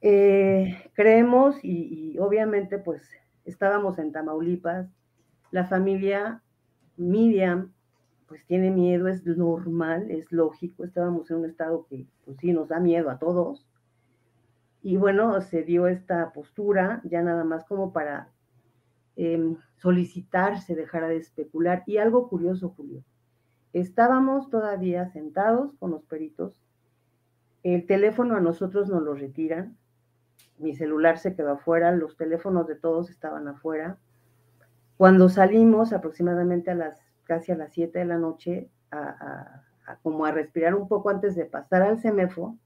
Eh, 0.00 0.90
creemos 0.94 1.62
y, 1.62 2.12
y 2.12 2.18
obviamente 2.18 2.78
pues 2.78 3.08
estábamos 3.44 3.98
en 3.98 4.12
Tamaulipas, 4.12 4.88
la 5.52 5.64
familia 5.64 6.42
Miriam 6.96 7.72
pues 8.26 8.44
tiene 8.46 8.70
miedo, 8.70 9.08
es 9.08 9.24
normal, 9.24 10.10
es 10.10 10.30
lógico, 10.32 10.84
estábamos 10.84 11.30
en 11.30 11.38
un 11.38 11.44
estado 11.46 11.86
que 11.86 12.06
pues 12.24 12.38
sí 12.38 12.52
nos 12.52 12.68
da 12.68 12.80
miedo 12.80 13.10
a 13.10 13.18
todos. 13.18 13.66
Y 14.82 14.96
bueno, 14.96 15.40
se 15.40 15.62
dio 15.62 15.86
esta 15.86 16.32
postura 16.32 17.00
ya 17.04 17.22
nada 17.22 17.44
más 17.44 17.64
como 17.64 17.92
para 17.92 18.30
eh, 19.16 19.56
solicitar 19.76 20.60
se 20.60 20.74
dejara 20.74 21.08
de 21.08 21.16
especular. 21.16 21.82
Y 21.86 21.98
algo 21.98 22.28
curioso, 22.28 22.70
Julio, 22.76 23.02
estábamos 23.72 24.50
todavía 24.50 25.08
sentados 25.08 25.74
con 25.78 25.90
los 25.90 26.04
peritos, 26.04 26.60
el 27.62 27.86
teléfono 27.86 28.36
a 28.36 28.40
nosotros 28.40 28.88
nos 28.88 29.02
lo 29.02 29.14
retiran, 29.14 29.76
mi 30.58 30.74
celular 30.74 31.18
se 31.18 31.34
quedó 31.34 31.52
afuera, 31.52 31.90
los 31.92 32.16
teléfonos 32.16 32.66
de 32.66 32.76
todos 32.76 33.10
estaban 33.10 33.48
afuera. 33.48 33.98
Cuando 34.96 35.28
salimos 35.28 35.92
aproximadamente 35.92 36.70
a 36.70 36.74
las 36.74 37.05
casi 37.26 37.52
a 37.52 37.56
las 37.56 37.72
7 37.72 37.98
de 37.98 38.04
la 38.04 38.18
noche 38.18 38.70
a, 38.90 39.62
como 40.02 40.24
a 40.24 40.32
respirar 40.32 40.74
un 40.74 40.88
poco 40.88 41.10
antes 41.10 41.36
de 41.36 41.44
pasar 41.44 41.82
al 41.82 41.98
CEMEFO, 41.98 42.56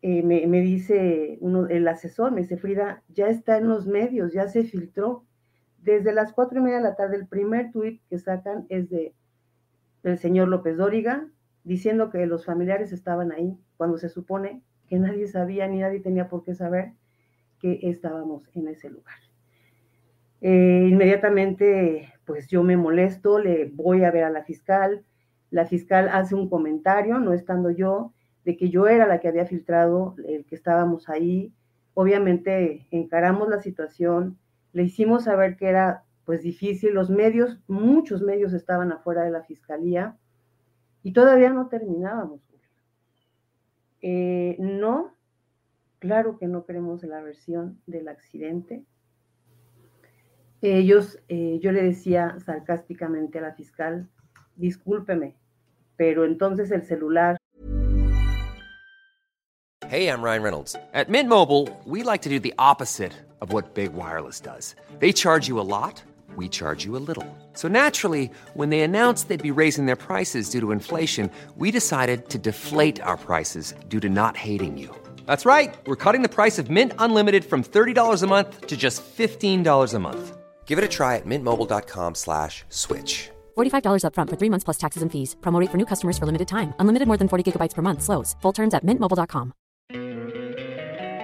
eh, 0.00 0.22
me, 0.22 0.60
dice 0.60 1.38
uno, 1.40 1.66
el 1.66 1.88
asesor, 1.88 2.30
me 2.30 2.42
dice, 2.42 2.56
Frida, 2.56 3.02
ya 3.08 3.28
está 3.28 3.58
en 3.58 3.68
los 3.68 3.86
medios, 3.86 4.32
ya 4.32 4.46
se 4.46 4.62
filtró. 4.62 5.24
Desde 5.78 6.12
las 6.12 6.32
cuatro 6.32 6.60
y 6.60 6.62
media 6.62 6.76
de 6.76 6.84
la 6.84 6.94
tarde, 6.94 7.16
el 7.16 7.26
primer 7.26 7.72
tuit 7.72 8.00
que 8.08 8.18
sacan 8.18 8.66
es 8.68 8.88
de 8.90 9.14
del 10.02 10.18
señor 10.18 10.48
López 10.48 10.76
Dóriga, 10.76 11.28
diciendo 11.64 12.10
que 12.10 12.24
los 12.26 12.44
familiares 12.44 12.92
estaban 12.92 13.32
ahí, 13.32 13.58
cuando 13.76 13.98
se 13.98 14.08
supone 14.08 14.62
que 14.88 14.98
nadie 14.98 15.26
sabía 15.26 15.66
ni 15.66 15.80
nadie 15.80 16.00
tenía 16.00 16.28
por 16.28 16.44
qué 16.44 16.54
saber 16.54 16.92
que 17.60 17.80
estábamos 17.82 18.48
en 18.54 18.68
ese 18.68 18.88
lugar. 18.90 19.16
Eh, 20.40 20.86
inmediatamente, 20.90 22.12
pues 22.24 22.46
yo 22.48 22.62
me 22.62 22.76
molesto, 22.76 23.38
le 23.38 23.66
voy 23.66 24.04
a 24.04 24.10
ver 24.10 24.24
a 24.24 24.30
la 24.30 24.44
fiscal. 24.44 25.04
La 25.50 25.66
fiscal 25.66 26.08
hace 26.08 26.34
un 26.34 26.48
comentario, 26.48 27.18
no 27.18 27.32
estando 27.32 27.70
yo, 27.70 28.12
de 28.44 28.56
que 28.56 28.70
yo 28.70 28.86
era 28.86 29.06
la 29.06 29.20
que 29.20 29.28
había 29.28 29.46
filtrado, 29.46 30.14
el 30.26 30.44
que 30.44 30.54
estábamos 30.54 31.08
ahí. 31.08 31.52
Obviamente 31.94 32.86
encaramos 32.90 33.48
la 33.48 33.60
situación, 33.60 34.38
le 34.72 34.84
hicimos 34.84 35.24
saber 35.24 35.56
que 35.56 35.68
era 35.68 36.04
pues 36.24 36.42
difícil, 36.42 36.92
los 36.92 37.10
medios, 37.10 37.58
muchos 37.66 38.22
medios 38.22 38.52
estaban 38.52 38.92
afuera 38.92 39.22
de 39.22 39.30
la 39.30 39.42
fiscalía 39.42 40.16
y 41.02 41.12
todavía 41.12 41.50
no 41.50 41.68
terminábamos. 41.68 42.40
Eh, 44.00 44.56
no, 44.58 45.14
claro 45.98 46.38
que 46.38 46.46
no 46.46 46.64
queremos 46.64 47.02
la 47.02 47.20
versión 47.22 47.80
del 47.86 48.08
accidente, 48.08 48.84
ellos, 50.62 51.18
eh, 51.28 51.58
yo 51.62 51.72
le 51.72 51.82
decía 51.82 52.36
sarcásticamente 52.44 53.38
a 53.38 53.42
la 53.42 53.52
fiscal, 53.52 54.08
discúlpeme, 54.56 55.36
pero 55.96 56.24
entonces 56.24 56.70
el 56.70 56.82
celular. 56.82 57.36
Hey, 59.88 60.08
I'm 60.08 60.22
Ryan 60.22 60.42
Reynolds. 60.42 60.76
At 60.92 61.08
Mint 61.08 61.28
Mobile, 61.28 61.68
we 61.86 62.02
like 62.02 62.22
to 62.22 62.28
do 62.28 62.38
the 62.38 62.52
opposite 62.58 63.12
of 63.40 63.52
what 63.52 63.74
Big 63.74 63.94
Wireless 63.94 64.40
does. 64.40 64.76
They 64.98 65.12
charge 65.12 65.48
you 65.48 65.60
a 65.60 65.62
lot. 65.62 66.02
we 66.38 66.48
charge 66.48 66.84
you 66.86 66.96
a 66.96 67.04
little. 67.08 67.26
So 67.52 67.68
naturally, 67.68 68.30
when 68.54 68.70
they 68.70 68.80
announced 68.80 69.28
they'd 69.28 69.50
be 69.50 69.60
raising 69.64 69.86
their 69.86 70.02
prices 70.10 70.48
due 70.48 70.60
to 70.60 70.72
inflation, 70.72 71.30
we 71.56 71.70
decided 71.70 72.30
to 72.30 72.38
deflate 72.38 73.02
our 73.02 73.18
prices 73.18 73.74
due 73.88 74.00
to 74.00 74.08
not 74.08 74.36
hating 74.36 74.78
you. 74.78 74.88
That's 75.26 75.44
right. 75.44 75.76
We're 75.86 76.02
cutting 76.04 76.22
the 76.22 76.34
price 76.40 76.58
of 76.58 76.70
Mint 76.70 76.92
Unlimited 76.98 77.44
from 77.44 77.62
$30 77.62 78.22
a 78.22 78.26
month 78.26 78.66
to 78.68 78.76
just 78.76 79.02
$15 79.02 79.94
a 79.94 79.98
month. 79.98 80.37
Give 80.68 80.78
it 80.78 80.84
a 80.84 80.88
try 80.88 81.16
at 81.16 81.24
mintmobile.com 81.24 82.14
slash 82.14 82.64
switch. 82.68 83.30
$45 83.56 84.04
upfront 84.04 84.28
for 84.30 84.36
three 84.36 84.50
months 84.50 84.64
plus 84.64 84.76
taxes 84.76 85.02
and 85.02 85.10
fees. 85.10 85.34
Promo 85.40 85.60
rate 85.60 85.70
for 85.70 85.78
new 85.78 85.86
customers 85.86 86.18
for 86.18 86.26
limited 86.26 86.46
time. 86.46 86.74
Unlimited 86.78 87.08
more 87.08 87.16
than 87.16 87.28
40 87.28 87.44
gigabytes 87.44 87.74
per 87.74 87.82
month. 87.82 88.02
Slows. 88.02 88.36
Full 88.42 88.52
terms 88.52 88.74
at 88.74 88.84
mintmobile.com. 88.84 89.52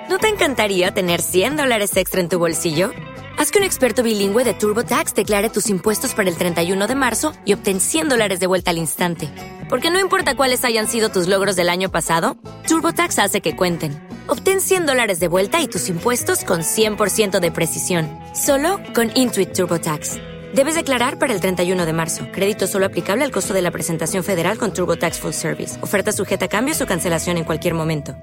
¿No 0.09 0.19
te 0.19 0.29
encantaría 0.29 0.91
tener 0.93 1.21
100 1.23 1.57
dólares 1.57 1.97
extra 1.97 2.21
en 2.21 2.29
tu 2.29 2.39
bolsillo? 2.39 2.91
Haz 3.39 3.51
que 3.51 3.59
un 3.59 3.65
experto 3.65 4.03
bilingüe 4.03 4.45
de 4.45 4.55
TurboTax 4.55 5.15
declare 5.15 5.51
tus 5.51 5.69
impuestos 5.69 6.15
para 6.15 6.29
el 6.31 6.37
31 6.37 6.87
de 6.87 6.95
marzo 6.95 7.33
y 7.45 7.55
obtén 7.55 7.81
100 7.81 8.11
dólares 8.11 8.39
de 8.39 8.47
vuelta 8.47 8.71
al 8.71 8.79
instante. 8.79 9.29
Porque 9.69 9.91
no 9.91 9.99
importa 9.99 10.37
cuáles 10.37 10.65
hayan 10.65 10.87
sido 10.87 11.09
tus 11.09 11.27
logros 11.27 11.57
del 11.57 11.69
año 11.69 11.91
pasado, 11.91 12.37
TurboTax 12.69 13.19
hace 13.19 13.41
que 13.41 13.57
cuenten. 13.57 14.14
Obtén 14.27 14.61
100 14.61 14.87
dólares 14.87 15.21
de 15.21 15.29
vuelta 15.29 15.61
y 15.61 15.69
tus 15.69 15.89
impuestos 15.89 16.45
con 16.45 16.61
100% 16.61 17.41
de 17.41 17.51
precisión. 17.53 18.09
Solo 18.35 18.81
con 18.95 19.11
Intuit 19.15 19.53
TurboTax. 19.53 20.19
Debes 20.55 20.77
declarar 20.77 21.19
para 21.19 21.35
el 21.35 21.41
31 21.41 21.85
de 21.85 21.93
marzo. 21.93 22.27
Crédito 22.33 22.67
solo 22.67 22.87
aplicable 22.87 23.25
al 23.25 23.33
costo 23.33 23.53
de 23.53 23.61
la 23.61 23.71
presentación 23.71 24.23
federal 24.25 24.57
con 24.57 24.73
TurboTax 24.73 25.19
Full 25.21 25.33
Service. 25.33 25.83
Oferta 25.83 26.11
sujeta 26.11 26.47
a 26.47 26.49
cambios 26.49 26.81
o 26.81 26.87
cancelación 26.87 27.37
en 27.37 27.45
cualquier 27.45 27.75
momento. 27.75 28.15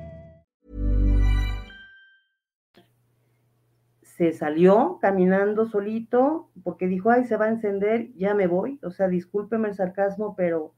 Se 4.02 4.32
salió 4.34 4.98
caminando 5.02 5.68
solito 5.68 6.50
porque 6.64 6.88
dijo, 6.88 7.12
ay, 7.12 7.26
se 7.26 7.38
va 7.38 7.46
a 7.46 7.50
encender, 7.50 8.12
ya 8.16 8.34
me 8.34 8.48
voy. 8.48 8.80
O 8.82 8.90
sea, 8.90 9.08
discúlpeme 9.08 9.68
el 9.68 9.76
sarcasmo, 9.76 10.36
pero 10.36 10.74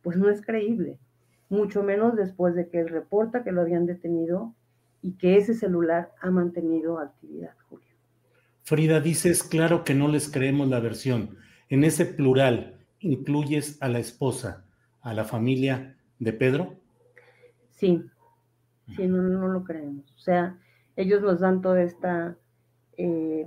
pues 0.00 0.16
no 0.16 0.30
es 0.30 0.40
creíble. 0.40 0.98
Mucho 1.48 1.82
menos 1.82 2.16
después 2.16 2.54
de 2.54 2.68
que 2.68 2.80
él 2.80 2.88
reporta 2.88 3.44
que 3.44 3.52
lo 3.52 3.60
habían 3.60 3.86
detenido 3.86 4.54
y 5.02 5.12
que 5.12 5.36
ese 5.36 5.54
celular 5.54 6.12
ha 6.20 6.30
mantenido 6.30 6.98
actividad, 6.98 7.54
Julio. 7.68 7.86
Frida, 8.62 9.00
dices, 9.00 9.42
claro 9.42 9.84
que 9.84 9.94
no 9.94 10.08
les 10.08 10.30
creemos 10.30 10.68
la 10.68 10.80
versión. 10.80 11.36
En 11.68 11.84
ese 11.84 12.06
plural, 12.06 12.78
¿incluyes 13.00 13.76
a 13.82 13.88
la 13.88 13.98
esposa, 13.98 14.64
a 15.02 15.12
la 15.12 15.24
familia 15.24 15.96
de 16.18 16.32
Pedro? 16.32 16.74
Sí, 17.68 18.02
sí, 18.96 19.06
no, 19.06 19.22
no 19.22 19.48
lo 19.48 19.64
creemos. 19.64 20.10
O 20.16 20.18
sea, 20.18 20.58
ellos 20.96 21.20
nos 21.20 21.40
dan 21.40 21.60
toda 21.60 21.82
esta, 21.82 22.36
eh, 22.96 23.46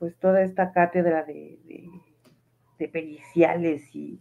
pues 0.00 0.16
toda 0.16 0.42
esta 0.42 0.72
cátedra 0.72 1.22
de, 1.22 1.60
de, 1.64 1.88
de, 2.78 2.88
periciales 2.88 3.94
y 3.94 4.18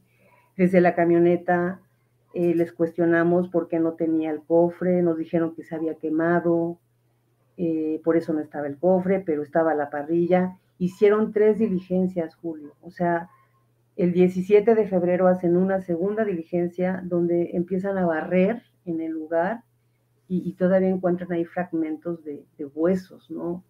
desde 0.55 0.82
la 0.82 0.94
camioneta 0.94 1.82
eh, 2.36 2.54
les 2.54 2.74
cuestionamos 2.74 3.48
por 3.48 3.70
qué 3.70 3.80
no 3.80 3.94
tenía 3.94 4.30
el 4.30 4.42
cofre, 4.42 5.01
nos 5.01 5.18
dijeron 5.18 5.56
que 5.56 5.63
se 5.63 5.74
había 5.74 5.96
quemado, 5.96 6.77
eh, 7.56 8.01
por 8.04 8.18
eso 8.18 8.34
no 8.34 8.42
estaba 8.42 8.68
el 8.68 8.77
cofre, 8.77 9.22
pero 9.22 9.42
estaba 9.42 9.74
la 9.74 9.89
parrilla. 9.89 10.58
Hicieron 10.77 11.32
tres 11.32 11.58
diligencias, 11.58 12.36
Julio. 12.36 12.75
O 12.82 12.92
sea, 12.92 13.30
el 13.96 14.12
17 14.12 14.75
de 14.75 14.86
febrero 14.86 15.27
hacen 15.27 15.56
una 15.56 15.80
segunda 15.80 16.25
diligencia 16.25 17.01
donde 17.06 17.51
empiezan 17.54 17.98
a 17.98 18.06
barrer 18.06 18.63
en 18.84 19.00
el 19.00 19.13
lugar 19.13 19.63
y, 20.27 20.51
todavía 20.54 20.89
encuentran 20.89 21.32
ahí 21.32 21.46
fragmentos 21.46 22.22
de, 22.25 22.44
de 22.58 22.65
huesos, 22.65 23.32
¿no? 23.32 23.63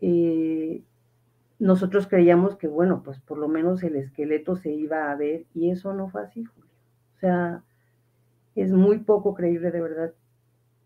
Eh, 0.00 0.82
nosotros 1.60 2.08
creíamos 2.08 2.56
que, 2.56 2.66
bueno, 2.66 3.02
pues 3.04 3.20
por 3.20 3.38
lo 3.38 3.46
menos 3.46 3.84
el 3.84 3.94
esqueleto 3.94 4.56
se 4.56 4.72
iba 4.72 5.12
a 5.12 5.14
ver 5.14 5.44
y 5.54 5.70
eso 5.70 5.94
no 5.94 6.08
fue 6.08 6.22
así, 6.22 6.42
Julio. 6.42 6.70
O 7.14 7.18
sea, 7.20 7.62
es 8.54 8.72
muy 8.72 8.98
poco 8.98 9.34
creíble 9.34 9.70
de 9.70 9.80
verdad 9.80 10.14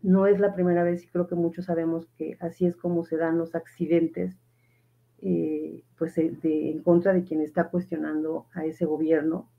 no 0.01 0.27
es 0.27 0.39
la 0.39 0.53
primera 0.53 0.83
vez 0.83 1.03
y 1.03 1.07
creo 1.07 1.27
que 1.27 1.35
muchos 1.35 1.65
sabemos 1.65 2.07
que 2.17 2.37
así 2.39 2.65
es 2.65 2.75
como 2.75 3.03
se 3.03 3.17
dan 3.17 3.37
los 3.37 3.53
accidentes, 3.53 4.37
eh, 5.21 5.83
pues 5.97 6.15
de, 6.15 6.71
en 6.71 6.81
contra 6.81 7.13
de 7.13 7.23
quien 7.23 7.41
está 7.41 7.69
cuestionando 7.69 8.45
a 8.53 8.65
ese 8.65 8.85
gobierno 8.85 9.49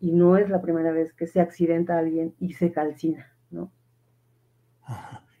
y 0.00 0.12
no 0.12 0.36
es 0.36 0.48
la 0.50 0.60
primera 0.60 0.92
vez 0.92 1.12
que 1.12 1.26
se 1.26 1.40
accidenta 1.40 1.94
a 1.94 2.00
alguien 2.00 2.34
y 2.40 2.52
se 2.52 2.72
calcina, 2.72 3.32
¿no? 3.50 3.72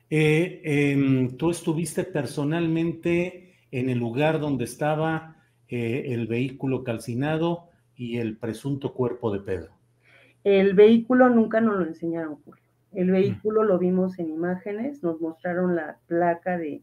Eh, 0.08 0.60
eh, 0.64 1.30
Tú 1.38 1.50
estuviste 1.50 2.04
personalmente 2.04 3.54
en 3.70 3.88
el 3.88 3.98
lugar 3.98 4.40
donde 4.40 4.64
estaba 4.64 5.36
eh, 5.68 6.04
el 6.08 6.26
vehículo 6.26 6.82
calcinado 6.82 7.68
y 7.94 8.18
el 8.18 8.36
presunto 8.36 8.92
cuerpo 8.92 9.30
de 9.30 9.40
Pedro. 9.40 9.79
El 10.44 10.74
vehículo 10.74 11.28
nunca 11.28 11.60
nos 11.60 11.78
lo 11.78 11.84
enseñaron, 11.84 12.36
Julio. 12.36 12.62
El 12.92 13.10
vehículo 13.10 13.62
lo 13.62 13.78
vimos 13.78 14.18
en 14.18 14.30
imágenes, 14.30 15.02
nos 15.02 15.20
mostraron 15.20 15.76
la 15.76 15.98
placa 16.06 16.58
de 16.58 16.82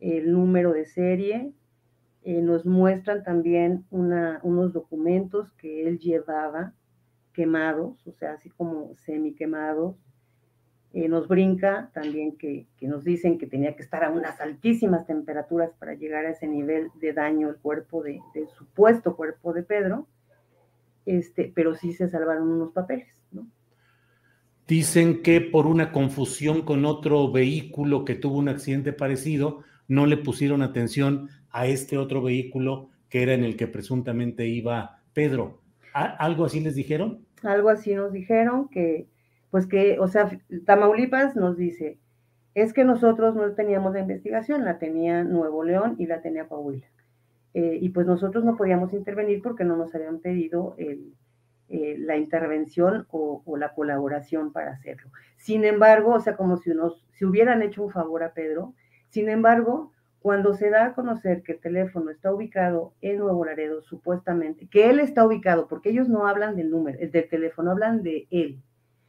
el 0.00 0.32
número 0.32 0.72
de 0.72 0.84
serie, 0.84 1.52
eh, 2.24 2.42
nos 2.42 2.66
muestran 2.66 3.22
también 3.22 3.84
una, 3.90 4.40
unos 4.42 4.72
documentos 4.72 5.52
que 5.52 5.86
él 5.86 5.98
llevaba 6.00 6.74
quemados, 7.32 8.06
o 8.06 8.12
sea, 8.12 8.32
así 8.32 8.50
como 8.50 8.94
semi 8.94 9.34
quemados. 9.34 9.96
Eh, 10.92 11.08
nos 11.08 11.26
brinca 11.26 11.90
también 11.94 12.36
que, 12.36 12.66
que, 12.76 12.86
nos 12.86 13.02
dicen 13.02 13.38
que 13.38 13.46
tenía 13.46 13.74
que 13.74 13.82
estar 13.82 14.04
a 14.04 14.10
unas 14.10 14.38
altísimas 14.40 15.06
temperaturas 15.06 15.72
para 15.78 15.94
llegar 15.94 16.26
a 16.26 16.30
ese 16.30 16.46
nivel 16.46 16.90
de 17.00 17.14
daño 17.14 17.48
el 17.48 17.56
cuerpo 17.56 18.02
de, 18.02 18.20
del 18.34 18.48
supuesto 18.48 19.16
cuerpo 19.16 19.54
de 19.54 19.62
Pedro, 19.62 20.06
este, 21.06 21.52
pero 21.54 21.74
sí 21.74 21.92
se 21.92 22.08
salvaron 22.08 22.48
unos 22.48 22.72
papeles, 22.72 23.08
¿no? 23.30 23.46
Dicen 24.66 25.22
que 25.22 25.40
por 25.40 25.66
una 25.66 25.92
confusión 25.92 26.62
con 26.62 26.84
otro 26.84 27.30
vehículo 27.30 28.04
que 28.04 28.14
tuvo 28.14 28.38
un 28.38 28.48
accidente 28.48 28.92
parecido, 28.92 29.64
no 29.88 30.06
le 30.06 30.16
pusieron 30.16 30.62
atención 30.62 31.28
a 31.50 31.66
este 31.66 31.98
otro 31.98 32.22
vehículo 32.22 32.88
que 33.08 33.22
era 33.22 33.34
en 33.34 33.44
el 33.44 33.56
que 33.56 33.66
presuntamente 33.66 34.46
iba 34.46 35.02
Pedro. 35.12 35.60
¿Algo 35.92 36.46
así 36.46 36.60
les 36.60 36.74
dijeron? 36.74 37.26
Algo 37.42 37.68
así 37.68 37.94
nos 37.94 38.12
dijeron 38.12 38.68
que, 38.68 39.06
pues 39.50 39.66
que, 39.66 39.98
o 39.98 40.08
sea, 40.08 40.40
Tamaulipas 40.64 41.36
nos 41.36 41.58
dice, 41.58 41.98
es 42.54 42.72
que 42.72 42.84
nosotros 42.84 43.34
no 43.34 43.52
teníamos 43.52 43.92
la 43.92 44.00
investigación, 44.00 44.64
la 44.64 44.78
tenía 44.78 45.24
Nuevo 45.24 45.64
León 45.64 45.96
y 45.98 46.06
la 46.06 46.22
tenía 46.22 46.48
Coahuila. 46.48 46.86
Eh, 47.54 47.78
y 47.80 47.90
pues 47.90 48.06
nosotros 48.06 48.44
no 48.44 48.56
podíamos 48.56 48.92
intervenir 48.94 49.42
porque 49.42 49.64
no 49.64 49.76
nos 49.76 49.94
habían 49.94 50.20
pedido 50.20 50.74
el, 50.78 51.14
eh, 51.68 51.96
la 51.98 52.16
intervención 52.16 53.06
o, 53.10 53.42
o, 53.44 53.56
la 53.56 53.74
colaboración 53.74 54.52
para 54.52 54.72
hacerlo. 54.72 55.10
Sin 55.36 55.64
embargo, 55.64 56.14
o 56.14 56.20
sea, 56.20 56.36
como 56.36 56.56
si 56.56 56.70
nos 56.70 57.04
si 57.12 57.24
hubieran 57.24 57.62
hecho 57.62 57.82
un 57.84 57.90
favor 57.90 58.22
a 58.22 58.32
Pedro, 58.32 58.74
sin 59.10 59.28
embargo, 59.28 59.92
cuando 60.20 60.54
se 60.54 60.70
da 60.70 60.86
a 60.86 60.94
conocer 60.94 61.42
que 61.42 61.52
el 61.52 61.60
teléfono 61.60 62.10
está 62.10 62.32
ubicado 62.32 62.94
en 63.02 63.18
Nuevo 63.18 63.44
Laredo, 63.44 63.82
supuestamente, 63.82 64.68
que 64.68 64.88
él 64.88 65.00
está 65.00 65.26
ubicado, 65.26 65.66
porque 65.68 65.90
ellos 65.90 66.08
no 66.08 66.26
hablan 66.26 66.56
del 66.56 66.70
número, 66.70 66.98
del 66.98 67.28
teléfono, 67.28 67.72
hablan 67.72 68.02
de 68.02 68.28
él, 68.30 68.62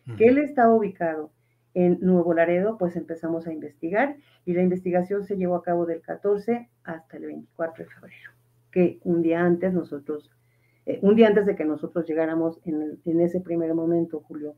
uh 0.08 0.12
-huh. 0.12 0.17
que 0.17 0.25
él 0.25 0.39
está 0.39 0.69
ubicado 0.69 1.32
en 1.73 1.99
Nuevo 2.01 2.33
Laredo, 2.33 2.77
pues 2.77 2.95
empezamos 2.95 3.47
a 3.47 3.53
investigar 3.53 4.17
y 4.45 4.53
la 4.53 4.62
investigación 4.62 5.23
se 5.23 5.38
llevó 5.38 5.55
a 5.55 5.63
cabo 5.63 5.86
del 5.86 6.01
14 6.01 6.69
hasta 6.83 7.17
el 7.17 7.25
24 7.25 7.83
de 7.83 7.89
febrero, 7.89 8.31
que 8.71 8.99
un 9.03 9.21
día 9.21 9.41
antes 9.41 9.73
nosotros 9.73 10.29
eh, 10.86 10.99
un 11.01 11.15
día 11.15 11.27
antes 11.27 11.45
de 11.45 11.55
que 11.55 11.65
nosotros 11.65 12.05
llegáramos 12.05 12.59
en, 12.65 12.81
el, 12.81 12.99
en 13.05 13.21
ese 13.21 13.39
primer 13.39 13.73
momento, 13.73 14.19
Julio. 14.21 14.55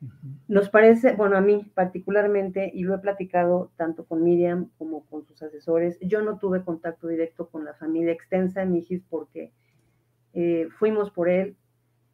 Uh 0.00 0.06
-huh. 0.06 0.38
Nos 0.48 0.70
parece, 0.70 1.12
bueno, 1.12 1.36
a 1.36 1.42
mí 1.42 1.70
particularmente, 1.74 2.70
y 2.72 2.82
lo 2.82 2.94
he 2.94 2.98
platicado 2.98 3.70
tanto 3.76 4.04
con 4.06 4.22
Miriam 4.24 4.70
como 4.78 5.04
con 5.06 5.24
sus 5.24 5.42
asesores, 5.42 5.98
yo 6.00 6.22
no 6.22 6.38
tuve 6.38 6.64
contacto 6.64 7.08
directo 7.08 7.48
con 7.48 7.64
la 7.64 7.74
familia 7.74 8.12
extensa 8.12 8.60
de 8.60 8.66
Mijis 8.66 9.02
porque 9.08 9.52
eh, 10.32 10.68
fuimos 10.78 11.10
por 11.10 11.28
él, 11.28 11.56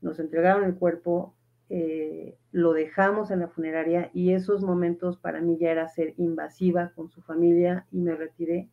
nos 0.00 0.18
entregaron 0.18 0.64
el 0.64 0.74
cuerpo, 0.74 1.35
eh, 1.68 2.36
lo 2.52 2.72
dejamos 2.72 3.30
en 3.30 3.40
la 3.40 3.48
funeraria 3.48 4.10
y 4.14 4.32
esos 4.32 4.62
momentos 4.62 5.18
para 5.18 5.40
mí 5.40 5.58
ya 5.58 5.70
era 5.70 5.88
ser 5.88 6.14
invasiva 6.16 6.92
con 6.94 7.10
su 7.10 7.22
familia 7.22 7.86
y 7.90 7.98
me 7.98 8.14
retiré. 8.14 8.68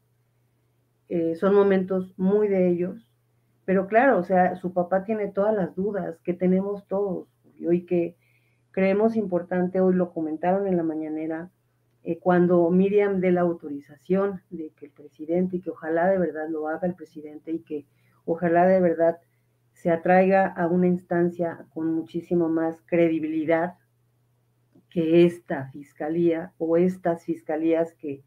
Eh, 1.10 1.36
son 1.36 1.56
momentos 1.56 2.14
muy 2.18 2.48
de 2.48 2.70
ellos, 2.70 3.10
pero 3.66 3.88
claro, 3.88 4.20
o 4.20 4.24
sea, 4.24 4.56
su 4.56 4.74
papá 4.74 5.04
tiene 5.04 5.28
todas 5.28 5.56
las 5.56 5.76
dudas 5.76 6.20
que 6.24 6.34
tenemos 6.34 6.88
todos 6.88 7.28
y 7.58 7.86
que 7.86 8.16
creemos 8.72 9.16
importante, 9.16 9.80
hoy 9.82 9.96
lo 9.96 10.14
comentaron 10.14 10.68
en 10.68 10.78
la 10.78 10.84
mañanera, 10.84 11.52
eh, 12.04 12.20
cuando 12.20 12.70
Miriam 12.70 13.22
dé 13.22 13.32
la 13.32 13.42
autorización 13.42 14.42
de 14.50 14.72
que 14.72 14.88
el 14.88 14.92
presidente 14.92 15.58
y 15.58 15.62
que 15.62 15.70
ojalá 15.70 16.08
de 16.10 16.18
verdad 16.18 16.50
lo 16.50 16.68
haga 16.68 16.88
el 16.88 16.96
presidente 16.96 17.52
y 17.52 17.60
que 17.60 17.86
ojalá 18.26 18.68
de 18.68 18.82
verdad 18.82 19.20
se 19.84 19.92
atraiga 19.92 20.48
a 20.48 20.68
una 20.68 20.88
instancia 20.88 21.66
con 21.74 21.94
muchísimo 21.94 22.48
más 22.48 22.82
credibilidad 22.86 23.76
que 24.90 25.26
esta 25.26 25.68
fiscalía 25.72 26.54
o 26.58 26.78
estas 26.78 27.26
fiscalías 27.26 27.94
que 27.96 28.24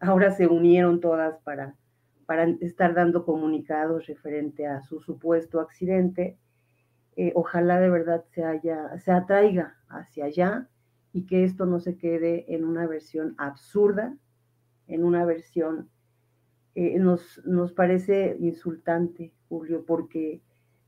ahora 0.00 0.32
se 0.32 0.48
unieron 0.48 0.98
todas 0.98 1.38
para 1.44 1.76
para 2.26 2.48
estar 2.62 2.94
dando 2.94 3.24
comunicados 3.24 4.08
referente 4.08 4.66
a 4.66 4.82
su 4.82 4.98
supuesto 4.98 5.60
accidente. 5.60 6.36
Eh, 7.14 7.30
ojalá 7.36 7.78
de 7.78 7.90
verdad 7.90 8.24
se, 8.30 8.42
haya, 8.42 8.98
se 8.98 9.12
atraiga 9.12 9.76
hacia 9.88 10.24
allá 10.24 10.68
y 11.12 11.26
que 11.26 11.44
esto 11.44 11.64
no 11.64 11.78
se 11.78 11.96
quede 11.96 12.52
en 12.52 12.64
una 12.64 12.88
versión 12.88 13.36
absurda, 13.38 14.16
en 14.88 15.04
una 15.04 15.24
versión, 15.24 15.90
eh, 16.74 16.98
nos, 16.98 17.40
nos 17.44 17.72
parece 17.72 18.36
insultante, 18.40 19.32
Julio, 19.48 19.84
porque 19.86 20.42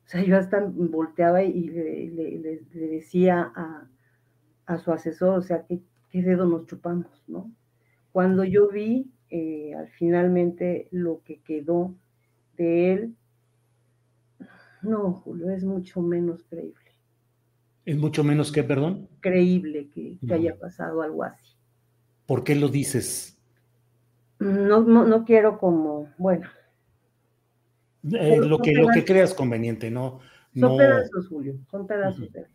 o 0.07 0.09
sea, 0.09 0.23
yo 0.23 0.37
hasta 0.37 0.61
volteaba 0.65 1.43
y 1.43 1.69
le, 1.69 2.61
decía 2.73 3.53
a, 3.55 3.89
a, 4.67 4.79
su 4.79 4.93
asesor, 4.93 5.39
o 5.39 5.43
sea, 5.43 5.65
¿qué, 5.67 5.81
¿qué, 6.11 6.23
dedo 6.23 6.47
nos 6.47 6.67
chupamos, 6.67 7.25
no? 7.27 7.51
Cuando 8.13 8.45
yo 8.45 8.69
vi 8.69 9.11
eh, 9.31 9.75
al 9.75 9.89
finalmente 9.89 10.89
lo 10.91 11.23
que 11.25 11.41
quedó 11.41 11.95
de 12.57 12.93
él, 12.93 13.17
no, 14.83 15.15
Julio, 15.15 15.51
es 15.51 15.65
mucho 15.65 16.03
menos 16.03 16.45
creíble. 16.45 16.85
¿Es 17.85 17.99
mucho 17.99 18.23
menos 18.25 18.53
que, 18.53 18.63
perdón? 18.63 19.09
Creíble 19.21 19.89
que, 19.89 20.19
haya 20.33 20.59
pasado 20.59 21.03
algo 21.03 21.25
así. 21.25 21.57
¿Por 22.27 22.45
qué 22.45 22.55
lo 22.55 22.69
dices? 22.69 23.39
No, 24.39 24.83
no, 24.83 25.25
quiero 25.25 25.59
como, 25.59 26.09
bueno. 26.19 26.49
Eh, 28.13 28.37
lo, 28.39 28.59
que, 28.59 28.73
lo 28.75 28.89
que 28.89 29.05
creas 29.05 29.33
conveniente, 29.33 29.91
¿no? 29.91 30.21
Son 30.55 30.77
pedazos, 30.77 31.29
Julio, 31.29 31.57
son 31.71 31.87
pedazos 31.87 32.31
de 32.33 32.47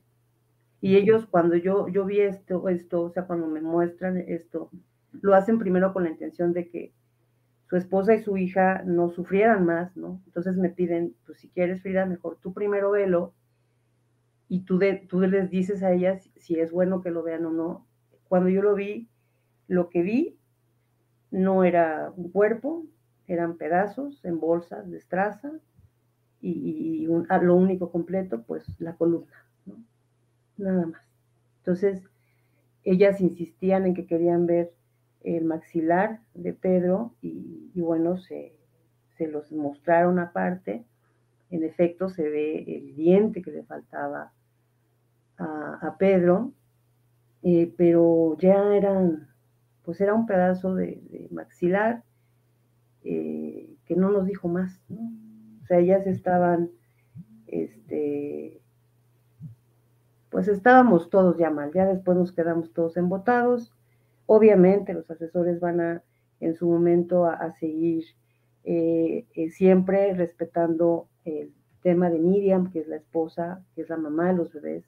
Y 0.79 0.95
ellos, 0.95 1.25
cuando 1.25 1.55
yo, 1.55 1.87
yo 1.89 2.05
vi 2.05 2.19
esto, 2.21 2.69
esto, 2.69 3.01
o 3.01 3.09
sea, 3.09 3.25
cuando 3.25 3.47
me 3.47 3.61
muestran 3.61 4.17
esto, 4.17 4.69
lo 5.21 5.33
hacen 5.33 5.59
primero 5.59 5.91
con 5.91 6.03
la 6.03 6.11
intención 6.11 6.53
de 6.53 6.69
que 6.69 6.93
su 7.69 7.75
esposa 7.75 8.15
y 8.15 8.23
su 8.23 8.37
hija 8.37 8.83
no 8.85 9.09
sufrieran 9.09 9.65
más, 9.65 9.95
¿no? 9.97 10.21
Entonces 10.27 10.55
me 10.55 10.69
piden, 10.69 11.15
pues 11.25 11.39
si 11.39 11.49
quieres, 11.49 11.81
Frida, 11.81 12.05
mejor 12.05 12.37
tú 12.41 12.53
primero 12.53 12.91
velo 12.91 13.33
y 14.47 14.61
tú, 14.61 14.79
de, 14.79 14.95
tú 15.07 15.19
les 15.21 15.49
dices 15.49 15.83
a 15.83 15.91
ellas 15.91 16.29
si 16.37 16.59
es 16.59 16.71
bueno 16.71 17.01
que 17.01 17.11
lo 17.11 17.21
vean 17.21 17.45
o 17.45 17.51
no. 17.51 17.87
Cuando 18.27 18.49
yo 18.49 18.61
lo 18.61 18.75
vi, 18.75 19.09
lo 19.67 19.89
que 19.89 20.01
vi 20.01 20.39
no 21.31 21.63
era 21.63 22.11
un 22.15 22.31
cuerpo, 22.31 22.85
eran 23.29 23.57
pedazos 23.57 24.25
en 24.25 24.39
bolsas 24.39 24.89
de 24.89 24.97
estraza 24.97 25.51
y, 26.41 27.05
lo 27.05 27.55
único 27.55 27.91
completo, 27.91 28.41
pues 28.43 28.65
la 28.79 28.95
columna, 28.95 29.45
¿no? 29.65 29.75
Nada 30.57 30.87
más. 30.87 31.01
Entonces, 31.59 32.09
ellas 32.83 33.21
insistían 33.21 33.85
en 33.85 33.93
que 33.93 34.07
querían 34.07 34.47
ver 34.47 34.73
el 35.21 35.45
maxilar 35.45 36.21
de 36.33 36.53
Pedro 36.53 37.13
y, 37.21 37.71
bueno, 37.75 38.17
se, 38.17 38.55
los 39.19 39.51
mostraron 39.51 40.17
aparte. 40.17 40.85
En 41.51 41.63
efecto, 41.63 42.09
se 42.09 42.27
ve 42.29 42.63
el 42.67 42.95
diente 42.95 43.41
que 43.41 43.51
le 43.51 43.63
faltaba 43.63 44.31
a, 45.37 45.95
Pedro, 45.99 46.53
eh, 47.43 47.73
pero 47.77 48.37
ya 48.39 48.75
eran, 48.75 49.29
pues 49.83 50.01
era 50.01 50.13
un 50.13 50.25
pedazo 50.25 50.73
de, 50.73 51.27
maxilar 51.31 52.03
que 53.85 53.95
no 53.95 54.11
nos 54.11 54.25
dijo 54.25 54.47
más, 54.47 54.81
O 54.89 55.65
sea, 55.65 55.79
ellas 55.79 56.05
estaban, 56.07 56.69
este, 57.47 58.61
pues 60.29 60.47
estábamos 60.47 61.09
todos 61.09 61.37
ya 61.37 61.49
mal, 61.49 61.71
ya 61.73 61.85
después 61.85 62.17
nos 62.17 62.31
quedamos 62.31 62.71
todos 62.73 62.97
embotados 62.97 63.71
Obviamente 64.31 64.93
los 64.93 65.09
asesores 65.09 65.59
van 65.59 65.81
a 65.81 66.03
en 66.39 66.53
su 66.53 66.69
momento 66.69 67.25
a, 67.25 67.51
seguir 67.53 68.05
eh, 68.63 69.25
eh, 69.33 69.49
siempre 69.49 70.13
respetando 70.13 71.07
el 71.25 71.51
tema 71.81 72.11
de 72.11 72.19
Miriam, 72.19 72.71
que 72.71 72.81
es 72.81 72.87
la 72.87 72.97
esposa, 72.97 73.65
que 73.73 73.81
es 73.81 73.89
la 73.89 73.97
mamá 73.97 74.27
de 74.27 74.35
los 74.35 74.53
bebés. 74.53 74.85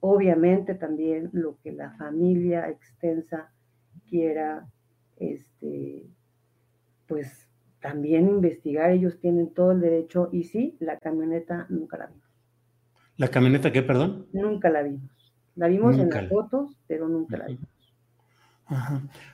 Obviamente 0.00 0.74
también 0.74 1.28
lo 1.34 1.58
que 1.62 1.72
la 1.72 1.90
familia 1.98 2.70
extensa 2.70 3.52
quiera, 4.08 4.66
este, 5.18 6.06
pues 7.12 7.46
también 7.78 8.26
investigar, 8.26 8.90
ellos 8.90 9.18
tienen 9.20 9.52
todo 9.52 9.72
el 9.72 9.82
derecho 9.82 10.30
y 10.32 10.44
sí, 10.44 10.78
la 10.80 10.98
camioneta 10.98 11.66
nunca 11.68 11.98
la 11.98 12.06
vimos. 12.06 12.24
¿La 13.18 13.28
camioneta 13.28 13.70
qué, 13.70 13.82
perdón? 13.82 14.28
Nunca 14.32 14.70
la 14.70 14.82
vimos. 14.82 15.10
La 15.56 15.66
vimos 15.68 15.98
en 15.98 16.08
las 16.08 16.26
fotos, 16.30 16.74
pero 16.86 17.08
nunca 17.08 17.36
la 17.36 17.46
vimos. 17.48 17.68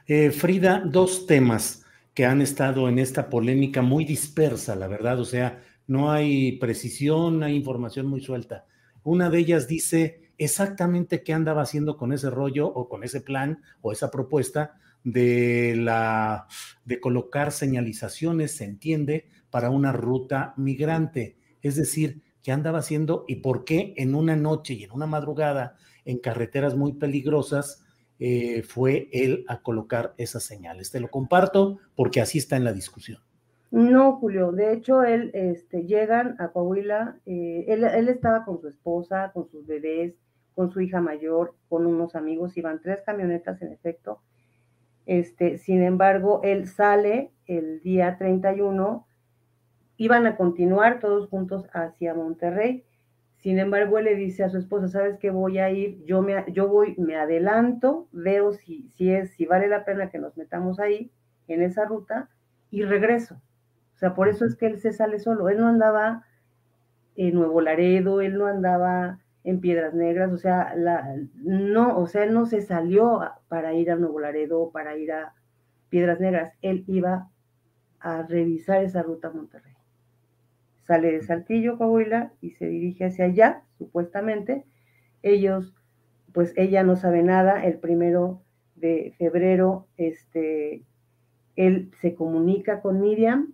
Eh, 0.09 0.33
Frida, 0.33 0.83
dos 0.85 1.27
temas 1.27 1.87
que 2.15 2.27
han 2.27 2.43
estado 2.43 2.89
en 2.89 2.99
esta 2.99 3.31
polémica 3.31 3.81
muy 3.81 4.05
dispersa, 4.05 4.75
la 4.75 4.89
verdad, 4.89 5.21
o 5.21 5.25
sea, 5.25 5.63
no 5.87 6.11
hay 6.11 6.59
precisión, 6.59 7.45
hay 7.45 7.55
información 7.55 8.07
muy 8.07 8.21
suelta. 8.21 8.67
Una 9.05 9.31
de 9.31 9.39
ellas 9.39 9.69
dice 9.69 10.33
exactamente 10.37 11.23
qué 11.23 11.33
andaba 11.33 11.63
haciendo 11.63 11.97
con 11.97 12.13
ese 12.13 12.29
rollo 12.29 12.67
o 12.67 12.89
con 12.89 13.05
ese 13.05 13.21
plan 13.21 13.63
o 13.83 13.93
esa 13.93 14.11
propuesta 14.11 14.81
de 15.05 15.75
la 15.77 16.47
de 16.85 17.01
colocar 17.01 17.53
señalizaciones, 17.53 18.57
se 18.57 18.65
entiende, 18.65 19.29
para 19.51 19.71
una 19.71 19.93
ruta 19.93 20.55
migrante, 20.57 21.37
es 21.63 21.77
decir, 21.77 22.23
qué 22.43 22.53
andaba 22.53 22.79
haciendo 22.79 23.25
y 23.29 23.37
por 23.37 23.65
qué 23.65 23.95
en 23.97 24.15
una 24.15 24.37
noche 24.37 24.75
y 24.75 24.85
en 24.85 24.93
una 24.93 25.07
madrugada 25.07 25.77
en 26.05 26.19
carreteras 26.19 26.77
muy 26.77 26.95
peligrosas 26.95 27.85
eh, 28.19 28.63
fue 28.63 29.09
él 29.13 29.45
a 29.49 29.63
colocar 29.63 30.15
esas 30.17 30.43
señales. 30.43 30.91
Te 30.91 31.01
lo 31.01 31.09
comparto 31.09 31.79
porque 31.95 32.21
así 32.21 32.39
está 32.39 32.57
en 32.57 32.65
la 32.65 32.73
discusión. 32.73 33.21
No, 33.71 34.17
Julio, 34.17 34.51
de 34.51 34.73
hecho, 34.73 35.03
él, 35.03 35.31
este, 35.35 35.85
llegan 35.85 36.37
a 36.41 36.49
Coahuila, 36.49 37.21
eh, 37.27 37.67
él, 37.69 38.09
estaba 38.09 38.45
con 38.47 38.61
su 38.61 38.69
esposa, 38.69 39.31
con 39.35 39.51
sus 39.51 39.67
bebés, 39.67 40.15
con 40.55 40.71
su 40.71 40.81
hija 40.81 41.03
mayor, 41.03 41.55
con 41.69 41.87
unos 41.87 42.15
amigos, 42.15 42.57
iban 42.57 42.81
tres 42.81 43.03
camionetas 43.05 43.61
en 43.61 43.73
efecto. 43.73 44.23
Este, 45.09 45.59
sin 45.59 45.83
embargo, 45.83 46.41
él 46.45 46.69
sale 46.69 47.33
el 47.47 47.81
día 47.81 48.17
31, 48.17 49.05
iban 49.97 50.27
a 50.27 50.37
continuar 50.37 51.01
todos 51.01 51.29
juntos 51.29 51.67
hacia 51.73 52.15
Monterrey 52.15 52.85
sin 53.39 53.61
embargo, 53.61 53.99
él 53.99 54.07
le 54.07 54.17
dice 54.17 54.43
a 54.43 54.49
su 54.49 54.59
esposa, 54.59 54.89
¿sabes 54.89 55.17
qué? 55.19 55.31
Voy 55.31 55.59
a 55.59 55.71
ir, 55.71 56.05
yo, 56.05 56.23
me, 56.23 56.45
yo 56.49 56.67
voy, 56.69 56.97
me 56.99 57.17
adelanto, 57.17 58.09
veo 58.11 58.53
si, 58.53 58.89
si, 58.91 59.13
es, 59.13 59.31
si 59.31 59.47
vale 59.47 59.69
la 59.69 59.85
pena 59.85 60.11
que 60.11 60.19
nos 60.19 60.37
metamos 60.37 60.81
ahí, 60.81 61.13
en 61.47 61.63
esa 61.63 61.85
ruta, 61.85 62.29
y 62.71 62.83
regreso. 62.83 63.37
O 63.95 63.99
sea, 63.99 64.15
por 64.15 64.29
eso 64.29 64.45
es 64.45 64.57
que 64.57 64.67
él 64.67 64.79
se 64.79 64.93
sale 64.93 65.21
solo. 65.21 65.49
Él 65.49 65.59
no 65.59 65.69
andaba 65.69 66.25
en 67.15 67.35
Nuevo 67.35 67.61
Laredo, 67.61 68.21
él 68.21 68.37
no 68.37 68.47
andaba 68.47 69.21
en 69.49 69.61
Piedras 69.61 69.95
Negras, 69.95 70.33
o 70.33 70.39
sea, 70.39 70.75
la, 70.77 71.17
no, 71.35 71.99
o 71.99 72.07
sea, 72.07 72.25
él 72.25 72.35
no 72.35 72.47
se 72.47 72.61
salió 72.61 73.21
para 73.49 73.75
ir 73.75 73.91
a 73.91 73.97
Nuevo 73.97 74.21
Laredo, 74.21 74.71
para 74.71 74.97
ir 74.97 75.13
a 75.13 75.35
Piedras 75.89 76.21
Negras, 76.21 76.53
él 76.63 76.85
iba 76.87 77.31
a 78.01 78.23
revisar 78.23 78.83
esa 78.83 79.03
ruta 79.03 79.29
a 79.29 79.33
Monterrey 79.33 79.79
sale 80.89 81.13
de 81.13 81.21
Saltillo, 81.21 81.77
Coahuila, 81.77 82.33
y 82.41 82.53
se 82.53 82.67
dirige 82.67 83.05
hacia 83.05 83.27
allá, 83.27 83.63
supuestamente. 83.77 84.65
Ellos, 85.23 85.75
pues 86.33 86.55
ella 86.57 86.83
no 86.83 86.97
sabe 86.97 87.23
nada, 87.23 87.63
el 87.65 87.79
primero 87.79 88.41
de 88.75 89.13
febrero, 89.19 89.87
este, 89.99 90.83
él 91.57 91.91
se 92.01 92.15
comunica 92.15 92.81
con 92.81 93.03
Miriam 93.03 93.53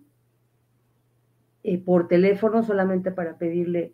eh, 1.63 1.77
por 1.77 2.07
teléfono 2.07 2.63
solamente 2.63 3.11
para 3.11 3.37
pedirle 3.37 3.91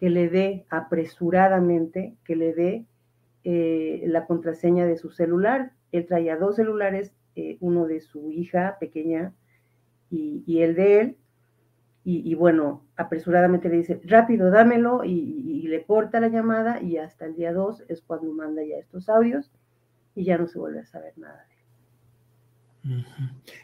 que 0.00 0.08
le 0.08 0.30
dé 0.30 0.64
apresuradamente, 0.70 2.16
que 2.24 2.34
le 2.34 2.54
dé 2.54 2.86
eh, 3.44 4.02
la 4.06 4.24
contraseña 4.26 4.86
de 4.86 4.96
su 4.96 5.10
celular. 5.10 5.72
Él 5.92 6.06
traía 6.06 6.38
dos 6.38 6.56
celulares, 6.56 7.12
eh, 7.36 7.58
uno 7.60 7.86
de 7.86 8.00
su 8.00 8.32
hija 8.32 8.78
pequeña 8.80 9.34
y, 10.10 10.62
el 10.62 10.74
de 10.74 11.00
él, 11.00 11.16
y, 12.02 12.34
bueno, 12.34 12.84
apresuradamente 12.96 13.68
le 13.68 13.76
dice, 13.76 14.00
rápido, 14.04 14.50
dámelo, 14.50 15.04
y, 15.04 15.68
le 15.68 15.84
corta 15.84 16.18
la 16.18 16.26
llamada 16.26 16.82
y 16.82 16.96
hasta 16.96 17.26
el 17.26 17.36
día 17.36 17.52
2 17.52 17.84
es 17.88 18.02
cuando 18.02 18.32
manda 18.32 18.64
ya 18.64 18.76
estos 18.76 19.08
audios 19.08 19.52
y 20.16 20.24
ya 20.24 20.36
no 20.36 20.48
se 20.48 20.58
vuelve 20.58 20.80
a 20.80 20.86
saber 20.86 21.12
nada 21.16 21.46
de 22.82 22.94
él. 22.94 23.04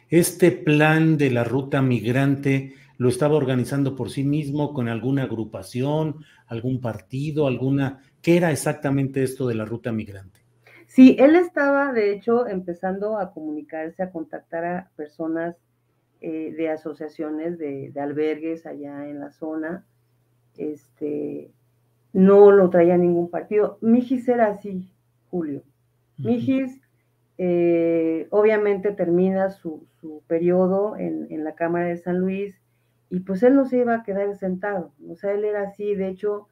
Este 0.09 0.51
plan 0.51 1.17
de 1.17 1.31
la 1.31 1.43
ruta 1.43 1.81
migrante 1.81 2.75
lo 2.97 3.09
estaba 3.09 3.35
organizando 3.35 3.95
por 3.95 4.09
sí 4.09 4.23
mismo 4.23 4.73
con 4.73 4.87
alguna 4.87 5.23
agrupación, 5.23 6.23
algún 6.47 6.81
partido, 6.81 7.47
alguna... 7.47 8.01
¿Qué 8.21 8.37
era 8.37 8.51
exactamente 8.51 9.23
esto 9.23 9.47
de 9.47 9.55
la 9.55 9.65
ruta 9.65 9.91
migrante? 9.91 10.41
Sí, 10.87 11.15
él 11.19 11.35
estaba, 11.35 11.93
de 11.93 12.13
hecho, 12.13 12.47
empezando 12.47 13.17
a 13.19 13.31
comunicarse, 13.31 14.01
a 14.01 14.11
contactar 14.11 14.65
a 14.65 14.89
personas 14.95 15.55
eh, 16.21 16.53
de 16.57 16.69
asociaciones 16.69 17.59
de, 17.59 17.93
albergues 17.99 18.65
allá 18.65 19.07
en 19.07 19.19
la 19.19 19.31
zona. 19.31 19.85
Este, 20.57 21.51
no 22.13 22.51
lo 22.51 22.69
traía 22.69 22.97
ningún 22.97 23.29
partido. 23.29 23.77
Mijis 23.81 24.27
era 24.27 24.47
así, 24.47 24.89
Julio. 25.29 25.63
Mijis 26.17 26.81
eh, 27.37 28.27
obviamente 28.31 28.91
termina 28.91 29.51
su, 29.51 29.85
periodo 30.25 30.95
en, 30.97 31.43
la 31.43 31.53
Cámara 31.53 31.85
de 31.85 31.97
San 31.97 32.19
Luis 32.19 32.55
y 33.09 33.21
pues 33.21 33.43
él 33.43 33.55
no 33.55 33.65
se 33.65 33.77
iba 33.77 33.95
a 33.95 34.03
quedar 34.03 34.35
sentado, 34.35 34.93
o 35.09 35.15
sea, 35.15 35.31
él 35.33 35.45
era 35.45 35.63
así, 35.63 35.95
de 35.95 36.09
hecho, 36.09 36.47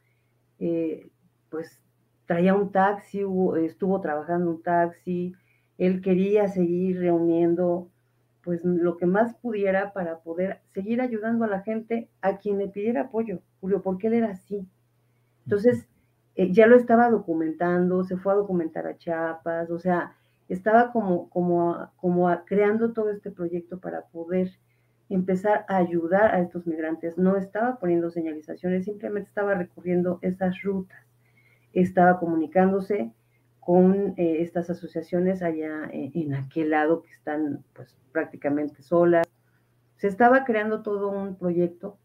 eh, 0.59 1.09
pues 1.49 1.81
traía 2.25 2.55
un 2.55 2.71
taxi, 2.71 3.23
estuvo 3.63 4.01
trabajando 4.01 4.51
un 4.51 4.63
taxi, 4.63 5.33
él 5.77 6.01
quería 6.01 6.47
seguir 6.47 6.99
reuniendo 6.99 7.89
pues 8.43 8.63
lo 8.63 8.97
que 8.97 9.07
más 9.07 9.35
pudiera 9.37 9.91
para 9.91 10.19
poder 10.19 10.61
seguir 10.73 11.01
ayudando 11.01 11.45
a 11.45 11.47
la 11.47 11.61
gente 11.61 12.09
a 12.21 12.37
quien 12.37 12.59
le 12.59 12.67
pidiera 12.67 13.01
apoyo, 13.01 13.41
Julio, 13.59 13.81
porque 13.81 14.07
él 14.07 14.13
era 14.13 14.29
así. 14.29 14.67
Entonces, 15.45 15.87
eh, 16.35 16.51
ya 16.51 16.67
lo 16.67 16.75
estaba 16.75 17.09
documentando, 17.09 18.03
se 18.03 18.17
fue 18.17 18.33
a 18.33 18.35
documentar 18.35 18.85
a 18.85 18.97
Chiapas, 18.97 19.71
o 19.71 19.79
sea, 19.79 20.15
estaba 20.47 20.91
como, 20.91 21.29
como, 21.29 21.89
como 21.97 22.29
creando 22.45 22.93
todo 22.93 23.09
este 23.09 23.31
proyecto 23.31 23.79
para 23.79 24.01
poder 24.05 24.51
empezar 25.09 25.65
a 25.67 25.77
ayudar 25.77 26.33
a 26.33 26.41
estos 26.41 26.65
migrantes. 26.65 27.17
No 27.17 27.37
estaba 27.37 27.77
poniendo 27.79 28.09
señalizaciones, 28.09 28.85
simplemente 28.85 29.29
estaba 29.29 29.55
recorriendo 29.55 30.19
esas 30.21 30.61
rutas, 30.63 30.99
estaba 31.73 32.19
comunicándose 32.19 33.11
con 33.59 34.13
eh, 34.17 34.41
estas 34.41 34.69
asociaciones 34.69 35.41
allá 35.41 35.89
en, 35.91 36.11
en, 36.13 36.33
aquel 36.35 36.69
lado 36.69 37.01
que 37.01 37.11
están 37.11 37.63
pues 37.73 37.97
prácticamente 38.11 38.81
solas. 38.83 39.25
Se 39.97 40.07
estaba 40.07 40.43
creando 40.45 40.83
todo 40.83 41.09
un 41.09 41.35
proyecto 41.35 41.97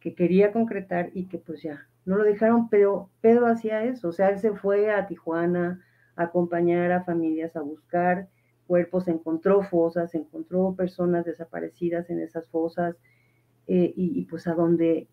que 0.00 0.14
quería 0.14 0.52
concretar 0.52 1.10
y 1.14 1.26
que 1.26 1.38
pues 1.38 1.62
ya 1.62 1.86
no 2.04 2.16
lo 2.16 2.24
dejaron, 2.24 2.68
pero 2.68 3.10
Pedro 3.20 3.46
hacía 3.46 3.84
eso, 3.84 4.08
o 4.08 4.12
sea, 4.12 4.30
él 4.30 4.38
se 4.38 4.52
fue 4.52 4.90
a 4.90 5.06
Tijuana, 5.06 5.84
acompañar 6.16 6.92
a 6.92 7.04
familias 7.04 7.56
a 7.56 7.60
buscar 7.60 8.28
cuerpos, 8.70 9.08
encontró 9.08 9.64
fosas, 9.64 10.14
encontró 10.14 10.76
personas 10.76 11.24
desaparecidas 11.24 12.08
en 12.08 12.20
esas 12.20 12.46
fosas 12.50 12.94
eh, 13.66 13.92
y, 13.96 14.24
pues 14.26 14.46
a 14.46 14.54
donde 14.54 15.08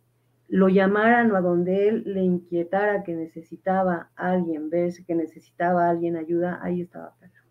lo 0.47 0.69
llamaran 0.69 1.31
o 1.31 1.35
a 1.35 1.41
donde 1.41 1.87
él 1.87 2.03
le 2.05 2.21
inquietara 2.21 3.03
que 3.03 3.15
necesitaba 3.15 4.11
alguien 4.15 4.69
verse, 4.69 5.03
que 5.05 5.15
necesitaba 5.15 5.89
alguien 5.89 6.17
ayuda, 6.17 6.59
ahí 6.61 6.81
estaba 6.81 7.15
Pedro. 7.19 7.41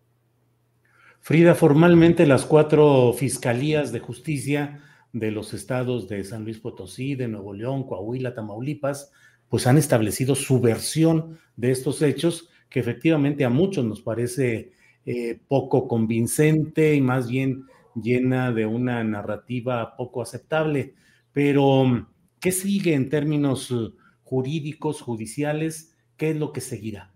Frida, 1.19 1.55
formalmente 1.55 2.25
las 2.25 2.45
cuatro 2.45 3.11
fiscalías 3.11 3.91
de 3.91 3.99
justicia 3.99 4.79
de 5.11 5.31
los 5.31 5.53
estados 5.53 6.07
de 6.07 6.23
San 6.23 6.45
Luis 6.45 6.59
Potosí, 6.59 7.15
de 7.15 7.27
Nuevo 7.27 7.53
León, 7.53 7.85
Coahuila, 7.85 8.33
Tamaulipas, 8.33 9.11
pues 9.49 9.67
han 9.67 9.77
establecido 9.77 10.35
su 10.35 10.61
versión 10.61 11.37
de 11.57 11.71
estos 11.71 12.01
hechos 12.01 12.49
que 12.69 12.79
efectivamente 12.79 13.43
a 13.43 13.49
muchos 13.49 13.83
nos 13.83 14.01
parece 14.01 14.71
eh, 15.09 15.39
poco 15.47 15.87
convincente 15.87 16.93
y 16.93 16.99
más 16.99 17.29
bien 17.29 17.63
llena 17.95 18.51
de 18.51 18.65
una 18.65 19.01
narrativa 19.05 19.95
poco 19.95 20.21
aceptable. 20.21 20.95
Pero, 21.31 22.07
¿qué 22.41 22.51
sigue 22.51 22.93
en 22.93 23.09
términos 23.09 23.71
eh, 23.71 23.95
jurídicos, 24.23 25.01
judiciales? 25.01 25.97
¿Qué 26.17 26.31
es 26.31 26.35
lo 26.35 26.51
que 26.51 26.59
seguirá? 26.59 27.13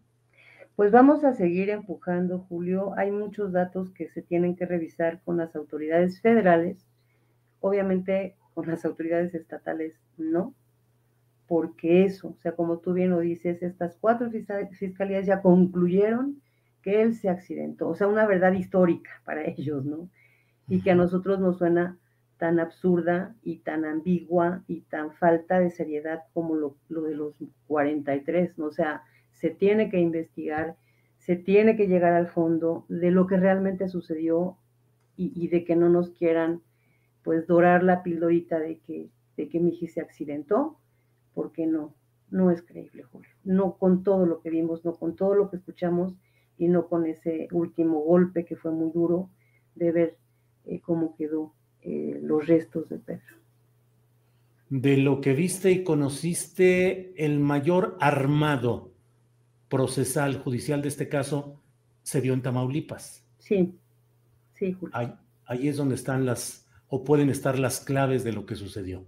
Pues 0.78 0.94
vamos 0.94 1.26
a 1.26 1.34
seguir 1.34 1.70
empujando, 1.70 2.40
Julio. 2.40 2.94
Hay 2.98 3.12
muchos 3.12 3.52
datos 3.52 3.92
que 3.92 4.08
se 4.08 4.22
tienen 4.22 4.56
que 4.56 4.66
revisar 4.66 5.22
con 5.26 5.36
las 5.36 5.54
autoridades 5.58 6.22
federales. 6.22 6.88
Obviamente, 7.60 8.38
con 8.54 8.68
las 8.68 8.86
autoridades 8.86 9.36
estatales 9.36 9.96
no 10.18 10.56
porque 11.46 12.06
eso, 12.06 12.30
o 12.30 12.38
sea, 12.40 12.54
como 12.54 12.78
tú 12.78 12.94
bien 12.94 13.10
lo 13.10 13.20
dices, 13.20 13.62
estas 13.62 13.98
cuatro 14.00 14.32
fiscalías 14.32 15.26
ya 15.26 15.42
concluyeron 15.42 16.42
que 16.82 17.02
él 17.02 17.16
se 17.16 17.30
accidentó, 17.30 17.90
o 17.90 17.96
sea, 17.96 18.08
una 18.08 18.26
verdad 18.26 18.54
histórica 18.54 19.12
para 19.26 19.44
ellos, 19.58 19.86
¿no? 19.86 20.10
Y 20.68 20.82
que 20.82 20.92
a 20.92 20.96
nosotros 20.96 21.40
nos 21.40 21.58
suena 21.58 21.98
tan 22.38 22.60
absurda 22.60 23.36
y 23.44 23.58
tan 23.60 23.86
ambigua 23.86 24.64
y 24.68 24.82
tan 24.82 25.12
falta 25.14 25.60
de 25.60 25.70
seriedad 25.70 26.24
como 26.34 26.56
lo, 26.56 26.76
de 26.90 27.16
los 27.16 27.36
43, 27.68 28.58
¿no? 28.58 28.66
O 28.66 28.72
sea, 28.72 29.04
se 29.32 29.52
tiene 29.52 29.90
que 29.90 30.00
investigar, 30.00 30.76
se 31.18 31.36
tiene 31.36 31.76
que 31.76 31.88
llegar 31.88 32.14
al 32.14 32.30
fondo 32.30 32.86
de 32.90 33.12
lo 33.12 33.28
que 33.28 33.38
realmente 33.38 33.88
sucedió 33.90 34.58
y, 35.16 35.50
de 35.50 35.64
que 35.64 35.76
no 35.76 35.88
nos 35.88 36.10
quieran, 36.10 36.64
pues, 37.24 37.46
dorar 37.46 37.84
la 37.84 38.02
pildorita 38.02 38.60
de 38.60 38.80
que, 38.80 39.12
de 39.38 39.48
que 39.48 39.60
Miji 39.60 39.88
se 39.88 40.02
accidentó 40.02 40.80
porque 41.36 41.68
no, 41.68 41.94
no 42.32 42.50
es 42.50 42.64
creíble, 42.64 43.04
Julio. 43.04 43.30
No 43.44 43.78
con 43.78 44.04
todo 44.04 44.26
lo 44.26 44.42
que 44.42 44.50
vimos, 44.50 44.84
no 44.84 44.96
con 44.96 45.16
todo 45.16 45.36
lo 45.36 45.52
que 45.52 45.58
escuchamos 45.58 46.16
y 46.62 46.68
no 46.68 46.88
con 46.88 47.08
ese 47.08 47.48
último 47.52 48.02
golpe 48.02 48.46
que 48.46 48.56
fue 48.56 48.72
muy 48.72 48.92
duro 48.92 49.32
de 49.74 49.92
ver 49.92 50.18
eh, 50.66 50.80
cómo 50.80 51.16
quedó 51.16 51.56
eh, 51.82 52.20
los 52.22 52.46
restos 52.46 52.88
de 52.88 53.00
Pedro. 53.00 53.36
De 54.70 54.96
lo 54.98 55.22
que 55.22 55.34
viste 55.34 55.72
y 55.72 55.84
conociste, 55.84 57.16
el 57.26 57.40
mayor 57.40 57.98
armado 58.00 58.92
procesal 59.70 60.38
judicial 60.38 60.84
de 60.84 60.90
este 60.90 61.10
caso 61.10 61.60
se 62.04 62.22
dio 62.22 62.36
en 62.36 62.44
Tamaulipas. 62.44 63.26
Sí, 63.40 63.74
sí, 64.54 64.74
Julio. 64.74 65.18
ahí 65.46 65.68
es 65.68 65.78
donde 65.78 65.96
están 65.96 66.28
las, 66.28 66.68
o 66.90 67.04
pueden 67.04 67.32
estar 67.32 67.58
las 67.58 67.80
claves 67.80 68.24
de 68.24 68.34
lo 68.34 68.46
que 68.46 68.56
sucedió. 68.56 69.04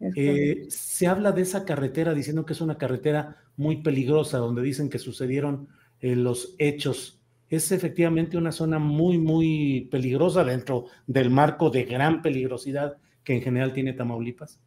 Eh, 0.00 0.66
se 0.70 1.06
habla 1.06 1.30
de 1.30 1.42
esa 1.42 1.64
carretera 1.64 2.14
diciendo 2.14 2.44
que 2.44 2.52
es 2.52 2.60
una 2.60 2.78
carretera 2.78 3.44
muy 3.56 3.76
peligrosa, 3.82 4.38
donde 4.38 4.62
dicen 4.62 4.90
que 4.90 4.98
sucedieron 4.98 5.68
eh, 6.06 6.16
los 6.16 6.54
hechos. 6.58 7.20
Es 7.48 7.72
efectivamente 7.72 8.36
una 8.36 8.52
zona 8.52 8.78
muy, 8.78 9.18
muy 9.18 9.88
peligrosa 9.90 10.44
dentro 10.44 10.86
del 11.06 11.30
marco 11.30 11.70
de 11.70 11.84
gran 11.84 12.22
peligrosidad 12.22 12.96
que 13.24 13.34
en 13.34 13.42
general 13.42 13.72
tiene 13.72 13.92
Tamaulipas. 13.92 14.60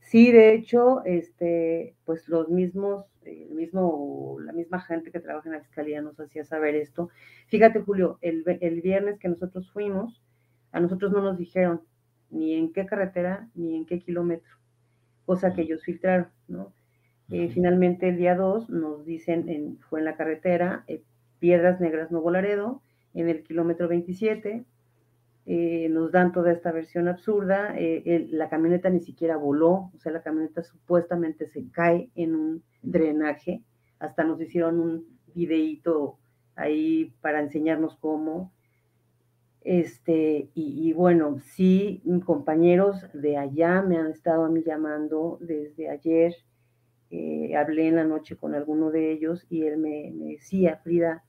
Sí, 0.00 0.30
de 0.30 0.54
hecho, 0.54 1.04
este, 1.04 1.96
pues 2.04 2.28
los 2.28 2.48
mismos, 2.48 3.06
el 3.24 3.50
mismo, 3.50 4.36
la 4.40 4.52
misma 4.52 4.80
gente 4.80 5.10
que 5.10 5.20
trabaja 5.20 5.48
en 5.48 5.54
la 5.54 5.60
fiscalía 5.60 6.00
nos 6.00 6.18
hacía 6.20 6.44
saber 6.44 6.76
esto. 6.76 7.10
Fíjate, 7.48 7.80
Julio, 7.80 8.18
el, 8.20 8.44
el 8.60 8.80
viernes 8.82 9.18
que 9.18 9.28
nosotros 9.28 9.70
fuimos, 9.72 10.22
a 10.72 10.80
nosotros 10.80 11.10
no 11.12 11.20
nos 11.22 11.38
dijeron 11.38 11.80
ni 12.30 12.54
en 12.54 12.72
qué 12.72 12.86
carretera 12.86 13.48
ni 13.54 13.76
en 13.76 13.86
qué 13.86 13.98
kilómetro 13.98 14.56
cosa 15.26 15.52
que 15.52 15.62
ellos 15.62 15.82
filtraron, 15.82 16.28
¿no? 16.48 16.72
Eh, 17.30 17.48
finalmente 17.48 18.08
el 18.08 18.16
día 18.16 18.36
2 18.36 18.70
nos 18.70 19.04
dicen, 19.04 19.48
en, 19.48 19.78
fue 19.78 19.98
en 20.00 20.04
la 20.04 20.16
carretera, 20.16 20.84
eh, 20.86 21.02
Piedras 21.38 21.80
Negras 21.80 22.10
Nuevo 22.10 22.30
Laredo, 22.30 22.82
en 23.14 23.28
el 23.28 23.42
kilómetro 23.42 23.88
27, 23.88 24.64
eh, 25.46 25.88
nos 25.90 26.12
dan 26.12 26.32
toda 26.32 26.52
esta 26.52 26.72
versión 26.72 27.08
absurda, 27.08 27.74
la 27.76 28.48
camioneta 28.48 28.90
ni 28.90 29.00
siquiera 29.00 29.36
voló, 29.36 29.90
o 29.94 29.98
sea, 29.98 30.12
la 30.12 30.22
camioneta 30.22 30.62
supuestamente 30.62 31.46
se 31.46 31.68
cae 31.70 32.10
en 32.14 32.34
un 32.34 32.62
drenaje, 32.82 33.62
hasta 33.98 34.24
nos 34.24 34.40
hicieron 34.40 34.80
un 34.80 35.06
videíto 35.34 36.18
ahí 36.56 37.12
para 37.20 37.40
enseñarnos 37.40 37.96
cómo, 37.96 38.52
este, 39.66 40.48
y, 40.54 40.92
bueno, 40.92 41.40
sí, 41.40 42.00
compañeros 42.24 43.04
de 43.12 43.36
allá 43.36 43.82
me 43.82 43.98
han 43.98 44.12
estado 44.12 44.44
a 44.44 44.48
mí 44.48 44.62
llamando 44.64 45.38
desde 45.40 45.90
ayer. 45.90 46.36
Eh, 47.10 47.54
hablé 47.56 47.88
en 47.88 47.96
la 47.96 48.04
noche 48.04 48.36
con 48.36 48.54
alguno 48.54 48.90
de 48.90 49.12
ellos 49.12 49.46
y 49.48 49.62
él 49.62 49.78
me, 49.78 50.12
decía, 50.12 50.78
Frida, 50.82 51.24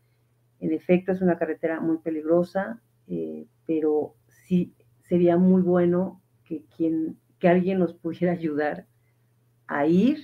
en 0.59 0.73
efecto 0.73 1.11
es 1.11 1.21
una 1.21 1.37
carretera 1.37 1.79
muy 1.79 1.99
peligrosa, 1.99 2.81
eh, 3.07 3.45
pero 3.65 4.15
sí 4.27 4.73
sería 5.03 5.37
muy 5.37 5.61
bueno 5.61 6.21
que, 6.45 6.63
quien, 6.75 7.17
que 7.39 7.47
alguien 7.47 7.79
nos 7.79 7.93
pudiera 7.93 8.31
ayudar 8.33 8.85
a 9.67 9.85
ir 9.85 10.19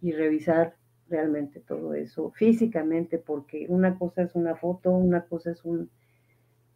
y 0.00 0.12
revisar 0.12 0.76
realmente 1.08 1.60
todo 1.60 1.94
eso 1.94 2.30
físicamente, 2.32 3.18
porque 3.18 3.66
una 3.68 3.98
cosa 3.98 4.22
es 4.22 4.34
una 4.34 4.54
foto, 4.56 4.90
una 4.90 5.22
cosa 5.24 5.50
es 5.50 5.64
un, 5.64 5.90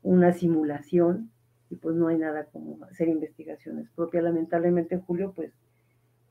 una 0.03 0.33
simulación 0.33 1.31
y 1.71 1.77
pues 1.77 1.95
no 1.97 2.09
hay 2.09 2.19
nada 2.19 2.47
como 2.47 2.85
hacer 2.85 3.09
investigaciones 3.09 3.89
propias. 3.95 4.25
Lamentablemente, 4.25 4.99
Julio, 4.99 5.33
pues 5.35 5.53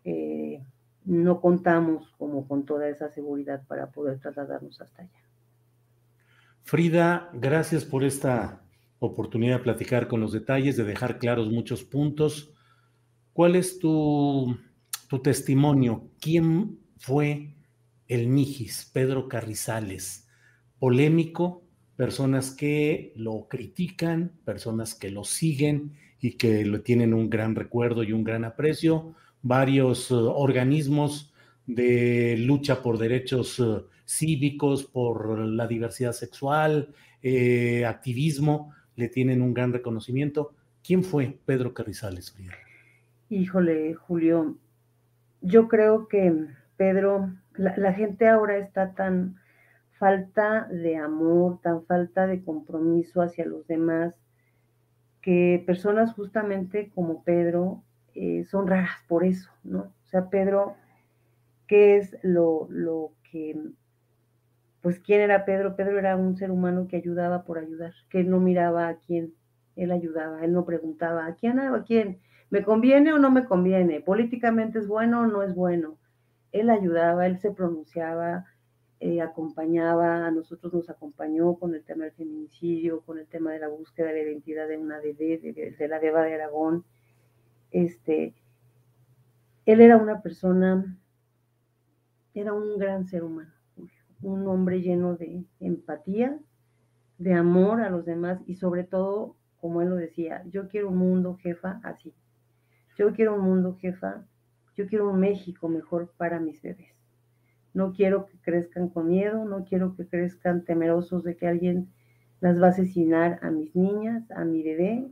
eh, 0.03 0.61
no 1.05 1.41
contamos 1.41 2.11
como 2.17 2.47
con 2.47 2.65
toda 2.65 2.89
esa 2.89 3.09
seguridad 3.09 3.65
para 3.67 3.91
poder 3.91 4.19
trasladarnos 4.19 4.79
hasta 4.81 5.03
allá. 5.03 5.11
Frida, 6.63 7.29
gracias 7.33 7.85
por 7.85 8.03
esta 8.03 8.61
oportunidad 8.99 9.57
de 9.57 9.63
platicar 9.63 10.07
con 10.07 10.21
los 10.21 10.31
detalles, 10.31 10.77
de 10.77 10.83
dejar 10.83 11.17
claros 11.17 11.49
muchos 11.49 11.83
puntos. 11.83 12.53
¿Cuál 13.33 13.55
es 13.55 13.79
tu, 13.79 14.57
tu 15.09 15.19
testimonio? 15.19 16.09
¿Quién 16.19 16.79
fue 16.97 17.55
el 18.07 18.27
Mijis, 18.27 18.89
Pedro 18.93 19.27
Carrizales? 19.27 20.27
¿Polémico? 20.79 21.61
personas 22.01 22.49
que 22.49 23.13
lo 23.15 23.47
critican, 23.47 24.31
personas 24.43 24.95
que 24.95 25.11
lo 25.11 25.23
siguen 25.23 25.93
y 26.19 26.31
que 26.31 26.65
lo 26.65 26.81
tienen 26.81 27.13
un 27.13 27.29
gran 27.29 27.53
recuerdo 27.53 28.01
y 28.01 28.11
un 28.11 28.23
gran 28.23 28.43
aprecio, 28.43 29.13
varios 29.41 30.11
uh, 30.11 30.29
organismos 30.29 31.33
de 31.65 32.35
lucha 32.37 32.81
por 32.81 32.97
derechos 32.97 33.59
uh, 33.59 33.85
cívicos, 34.05 34.83
por 34.83 35.39
la 35.39 35.67
diversidad 35.67 36.11
sexual, 36.11 36.93
eh, 37.21 37.85
activismo, 37.85 38.73
le 38.95 39.07
tienen 39.07 39.41
un 39.41 39.53
gran 39.53 39.71
reconocimiento. 39.71 40.53
¿Quién 40.83 41.03
fue 41.03 41.37
Pedro 41.45 41.73
Carrizales? 41.73 42.35
Híjole, 43.29 43.93
Julio, 43.93 44.57
yo 45.41 45.67
creo 45.67 46.07
que 46.07 46.47
Pedro, 46.75 47.33
la, 47.53 47.93
gente 47.93 48.27
ahora 48.27 48.57
está 48.57 48.93
tan 48.93 49.37
falta 49.97 50.67
de 50.67 50.97
amor, 50.97 51.61
tan 51.61 51.85
falta 51.85 52.27
de 52.27 52.43
compromiso 52.43 53.21
hacia 53.21 53.45
los 53.45 53.65
demás, 53.67 54.13
que 55.21 55.63
personas 55.65 56.13
justamente 56.13 56.89
como 56.93 57.23
Pedro 57.23 57.83
eh, 58.15 58.43
son 58.45 58.67
raras 58.67 58.91
por 59.07 59.23
eso, 59.23 59.49
¿no? 59.63 59.79
O 59.81 60.07
sea, 60.07 60.29
Pedro, 60.29 60.75
¿qué 61.67 61.97
es 61.97 62.17
lo, 62.21 62.67
lo 62.69 63.11
que, 63.31 63.57
pues, 64.81 64.99
quién 64.99 65.21
era 65.21 65.45
Pedro? 65.45 65.75
Pedro 65.75 65.99
era 65.99 66.15
un 66.15 66.35
ser 66.37 66.51
humano 66.51 66.87
que 66.87 66.97
ayudaba 66.97 67.43
por 67.43 67.57
ayudar, 67.57 67.93
que 68.09 68.23
no 68.23 68.39
miraba 68.39 68.87
a 68.87 68.97
quién, 68.97 69.33
él 69.75 69.91
ayudaba, 69.91 70.43
él 70.43 70.53
no 70.53 70.65
preguntaba, 70.65 71.25
¿a 71.25 71.35
quién? 71.35 71.59
¿A 71.59 71.83
quién? 71.83 72.19
¿Me 72.49 72.63
conviene 72.63 73.13
o 73.13 73.19
no 73.19 73.31
me 73.31 73.45
conviene? 73.45 74.01
¿Políticamente 74.01 74.79
es 74.79 74.87
bueno 74.87 75.21
o 75.21 75.27
no 75.27 75.43
es 75.43 75.55
bueno? 75.55 75.97
Él 76.51 76.69
ayudaba, 76.69 77.25
él 77.25 77.39
se 77.39 77.51
pronunciaba, 77.51 78.45
eh, 78.99 79.19
acompañaba, 79.19 80.27
a 80.27 80.31
nosotros 80.31 80.71
nos 80.73 80.89
acompañó 80.89 81.55
con 81.55 81.73
el 81.73 81.83
tema 81.83 82.03
del 82.03 82.13
feminicidio, 82.13 83.01
con 83.01 83.17
el 83.17 83.25
tema 83.25 83.51
de 83.51 83.57
la 83.57 83.67
búsqueda 83.67 84.07
de 84.07 84.13
la 84.13 84.29
identidad 84.29 84.67
de 84.67 84.77
una 84.77 84.99
bebé, 84.99 85.39
de, 85.39 85.87
la 85.87 85.97
beba 85.97 86.23
de 86.23 86.35
Aragón. 86.35 86.85
Este, 87.71 88.35
él 89.65 89.81
era 89.81 89.97
una 89.97 90.21
persona, 90.21 90.97
era 92.33 92.53
un 92.53 92.77
gran 92.77 93.05
ser 93.07 93.23
humano, 93.23 93.53
un 94.21 94.47
hombre 94.47 94.81
lleno 94.81 95.15
de 95.15 95.45
empatía, 95.59 96.37
de 97.17 97.33
amor 97.33 97.81
a 97.81 97.89
los 97.89 98.05
demás 98.05 98.41
y 98.45 98.55
sobre 98.55 98.83
todo, 98.83 99.35
como 99.59 99.81
él 99.81 99.89
lo 99.89 99.95
decía, 99.95 100.43
yo 100.49 100.67
quiero 100.67 100.89
un 100.89 100.97
mundo, 100.97 101.37
jefa, 101.37 101.79
así. 101.83 102.13
Yo 102.97 103.13
quiero 103.13 103.35
un 103.35 103.41
mundo, 103.41 103.77
jefa, 103.79 104.25
yo 104.75 104.87
quiero 104.87 105.09
un 105.09 105.19
México 105.19 105.69
mejor 105.69 106.11
para 106.17 106.39
mis 106.39 106.61
bebés. 106.61 106.95
No 107.73 107.93
quiero 107.93 108.25
que 108.25 108.37
crezcan 108.39 108.89
con 108.89 109.07
miedo, 109.07 109.45
no 109.45 109.63
quiero 109.65 109.95
que 109.95 110.07
crezcan 110.07 110.65
temerosos 110.65 111.23
de 111.23 111.37
que 111.37 111.47
alguien 111.47 111.93
las 112.41 112.61
va 112.61 112.67
a 112.67 112.69
asesinar 112.71 113.39
a 113.43 113.51
mis 113.51 113.75
niñas, 113.75 114.29
a 114.31 114.43
mi 114.43 114.63
bebé, 114.63 115.09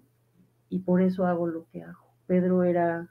y 0.67 0.79
por 0.79 1.01
eso 1.01 1.25
hago 1.25 1.47
lo 1.47 1.67
que 1.71 1.83
hago. 1.83 2.08
Pedro 2.29 2.63
era, 2.63 3.09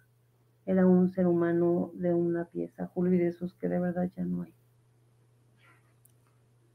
era 0.64 0.86
un 0.86 1.10
ser 1.10 1.26
humano 1.26 1.90
de 1.94 2.14
una 2.14 2.44
pieza, 2.44 2.86
Julio, 2.86 3.14
y 3.14 3.18
de 3.18 3.26
esos 3.26 3.52
que 3.54 3.68
de 3.68 3.80
verdad 3.80 4.08
ya 4.16 4.24
no 4.24 4.42
hay. 4.42 4.54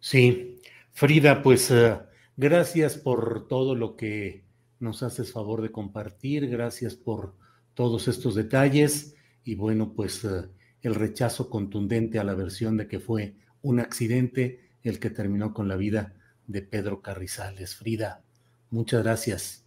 Sí, 0.02 0.60
Frida, 0.92 1.42
pues 1.42 1.72
eh, 1.72 1.98
gracias 2.36 2.98
por 2.98 3.48
todo 3.48 3.76
lo 3.76 3.96
que 3.96 4.44
nos 4.82 5.04
haces 5.04 5.32
favor 5.32 5.62
de 5.62 5.72
compartir, 5.72 6.50
gracias 6.50 6.96
por 6.96 7.34
todos 7.76 8.10
estos 8.10 8.36
detalles 8.36 9.16
y 9.46 9.56
bueno, 9.56 9.94
pues 9.94 10.26
eh, 10.26 10.50
el 10.82 10.96
rechazo 10.96 11.50
contundente 11.50 12.20
a 12.20 12.26
la 12.26 12.34
versión 12.34 12.76
de 12.76 12.90
que 12.90 13.00
fue 13.00 13.36
un 13.62 13.80
accidente 13.80 14.70
el 14.84 15.00
que 15.00 15.10
terminó 15.10 15.54
con 15.54 15.70
la 15.70 15.78
vida 15.78 16.14
de 16.46 16.62
Pedro 16.62 17.02
Carrizales. 17.02 17.76
Frida, 17.78 18.22
muchas 18.70 19.02
gracias. 19.02 19.63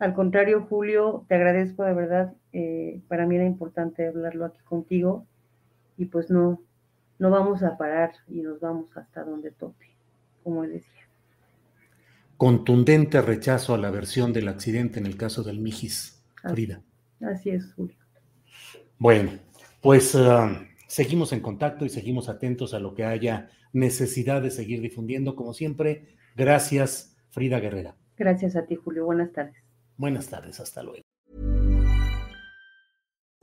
Al 0.00 0.14
contrario, 0.14 0.66
Julio, 0.68 1.26
te 1.28 1.34
agradezco 1.34 1.84
de 1.84 1.92
verdad. 1.92 2.32
Eh, 2.54 3.00
para 3.06 3.26
mí 3.26 3.36
era 3.36 3.44
importante 3.44 4.08
hablarlo 4.08 4.46
aquí 4.46 4.58
contigo 4.64 5.26
y 5.98 6.06
pues 6.06 6.30
no, 6.30 6.62
no 7.18 7.30
vamos 7.30 7.62
a 7.62 7.76
parar 7.76 8.12
y 8.26 8.40
nos 8.40 8.58
vamos 8.60 8.96
hasta 8.96 9.22
donde 9.22 9.50
tope, 9.50 9.86
como 10.42 10.64
él 10.64 10.72
decía. 10.72 11.02
Contundente 12.38 13.20
rechazo 13.20 13.74
a 13.74 13.78
la 13.78 13.90
versión 13.90 14.32
del 14.32 14.48
accidente 14.48 14.98
en 14.98 15.04
el 15.04 15.18
caso 15.18 15.42
del 15.42 15.60
Mijis, 15.60 16.24
Frida. 16.48 16.80
Así 17.20 17.50
es, 17.50 17.70
Julio. 17.74 17.96
Bueno, 18.98 19.32
pues 19.82 20.16
ah, 20.16 20.66
seguimos 20.86 21.34
en 21.34 21.40
contacto 21.40 21.84
y 21.84 21.90
seguimos 21.90 22.30
atentos 22.30 22.72
a 22.72 22.80
lo 22.80 22.94
que 22.94 23.04
haya 23.04 23.50
necesidad 23.74 24.40
de 24.40 24.50
seguir 24.50 24.80
difundiendo. 24.80 25.36
Como 25.36 25.52
siempre, 25.52 26.16
gracias, 26.34 27.18
Frida 27.28 27.60
Guerrera. 27.60 27.96
Gracias 28.16 28.56
a 28.56 28.64
ti, 28.64 28.76
Julio. 28.76 29.04
Buenas 29.04 29.32
tardes. 29.32 29.59
Buenas 30.00 30.26
tardes, 30.28 30.58
hasta 30.58 30.82
luego. 30.82 31.04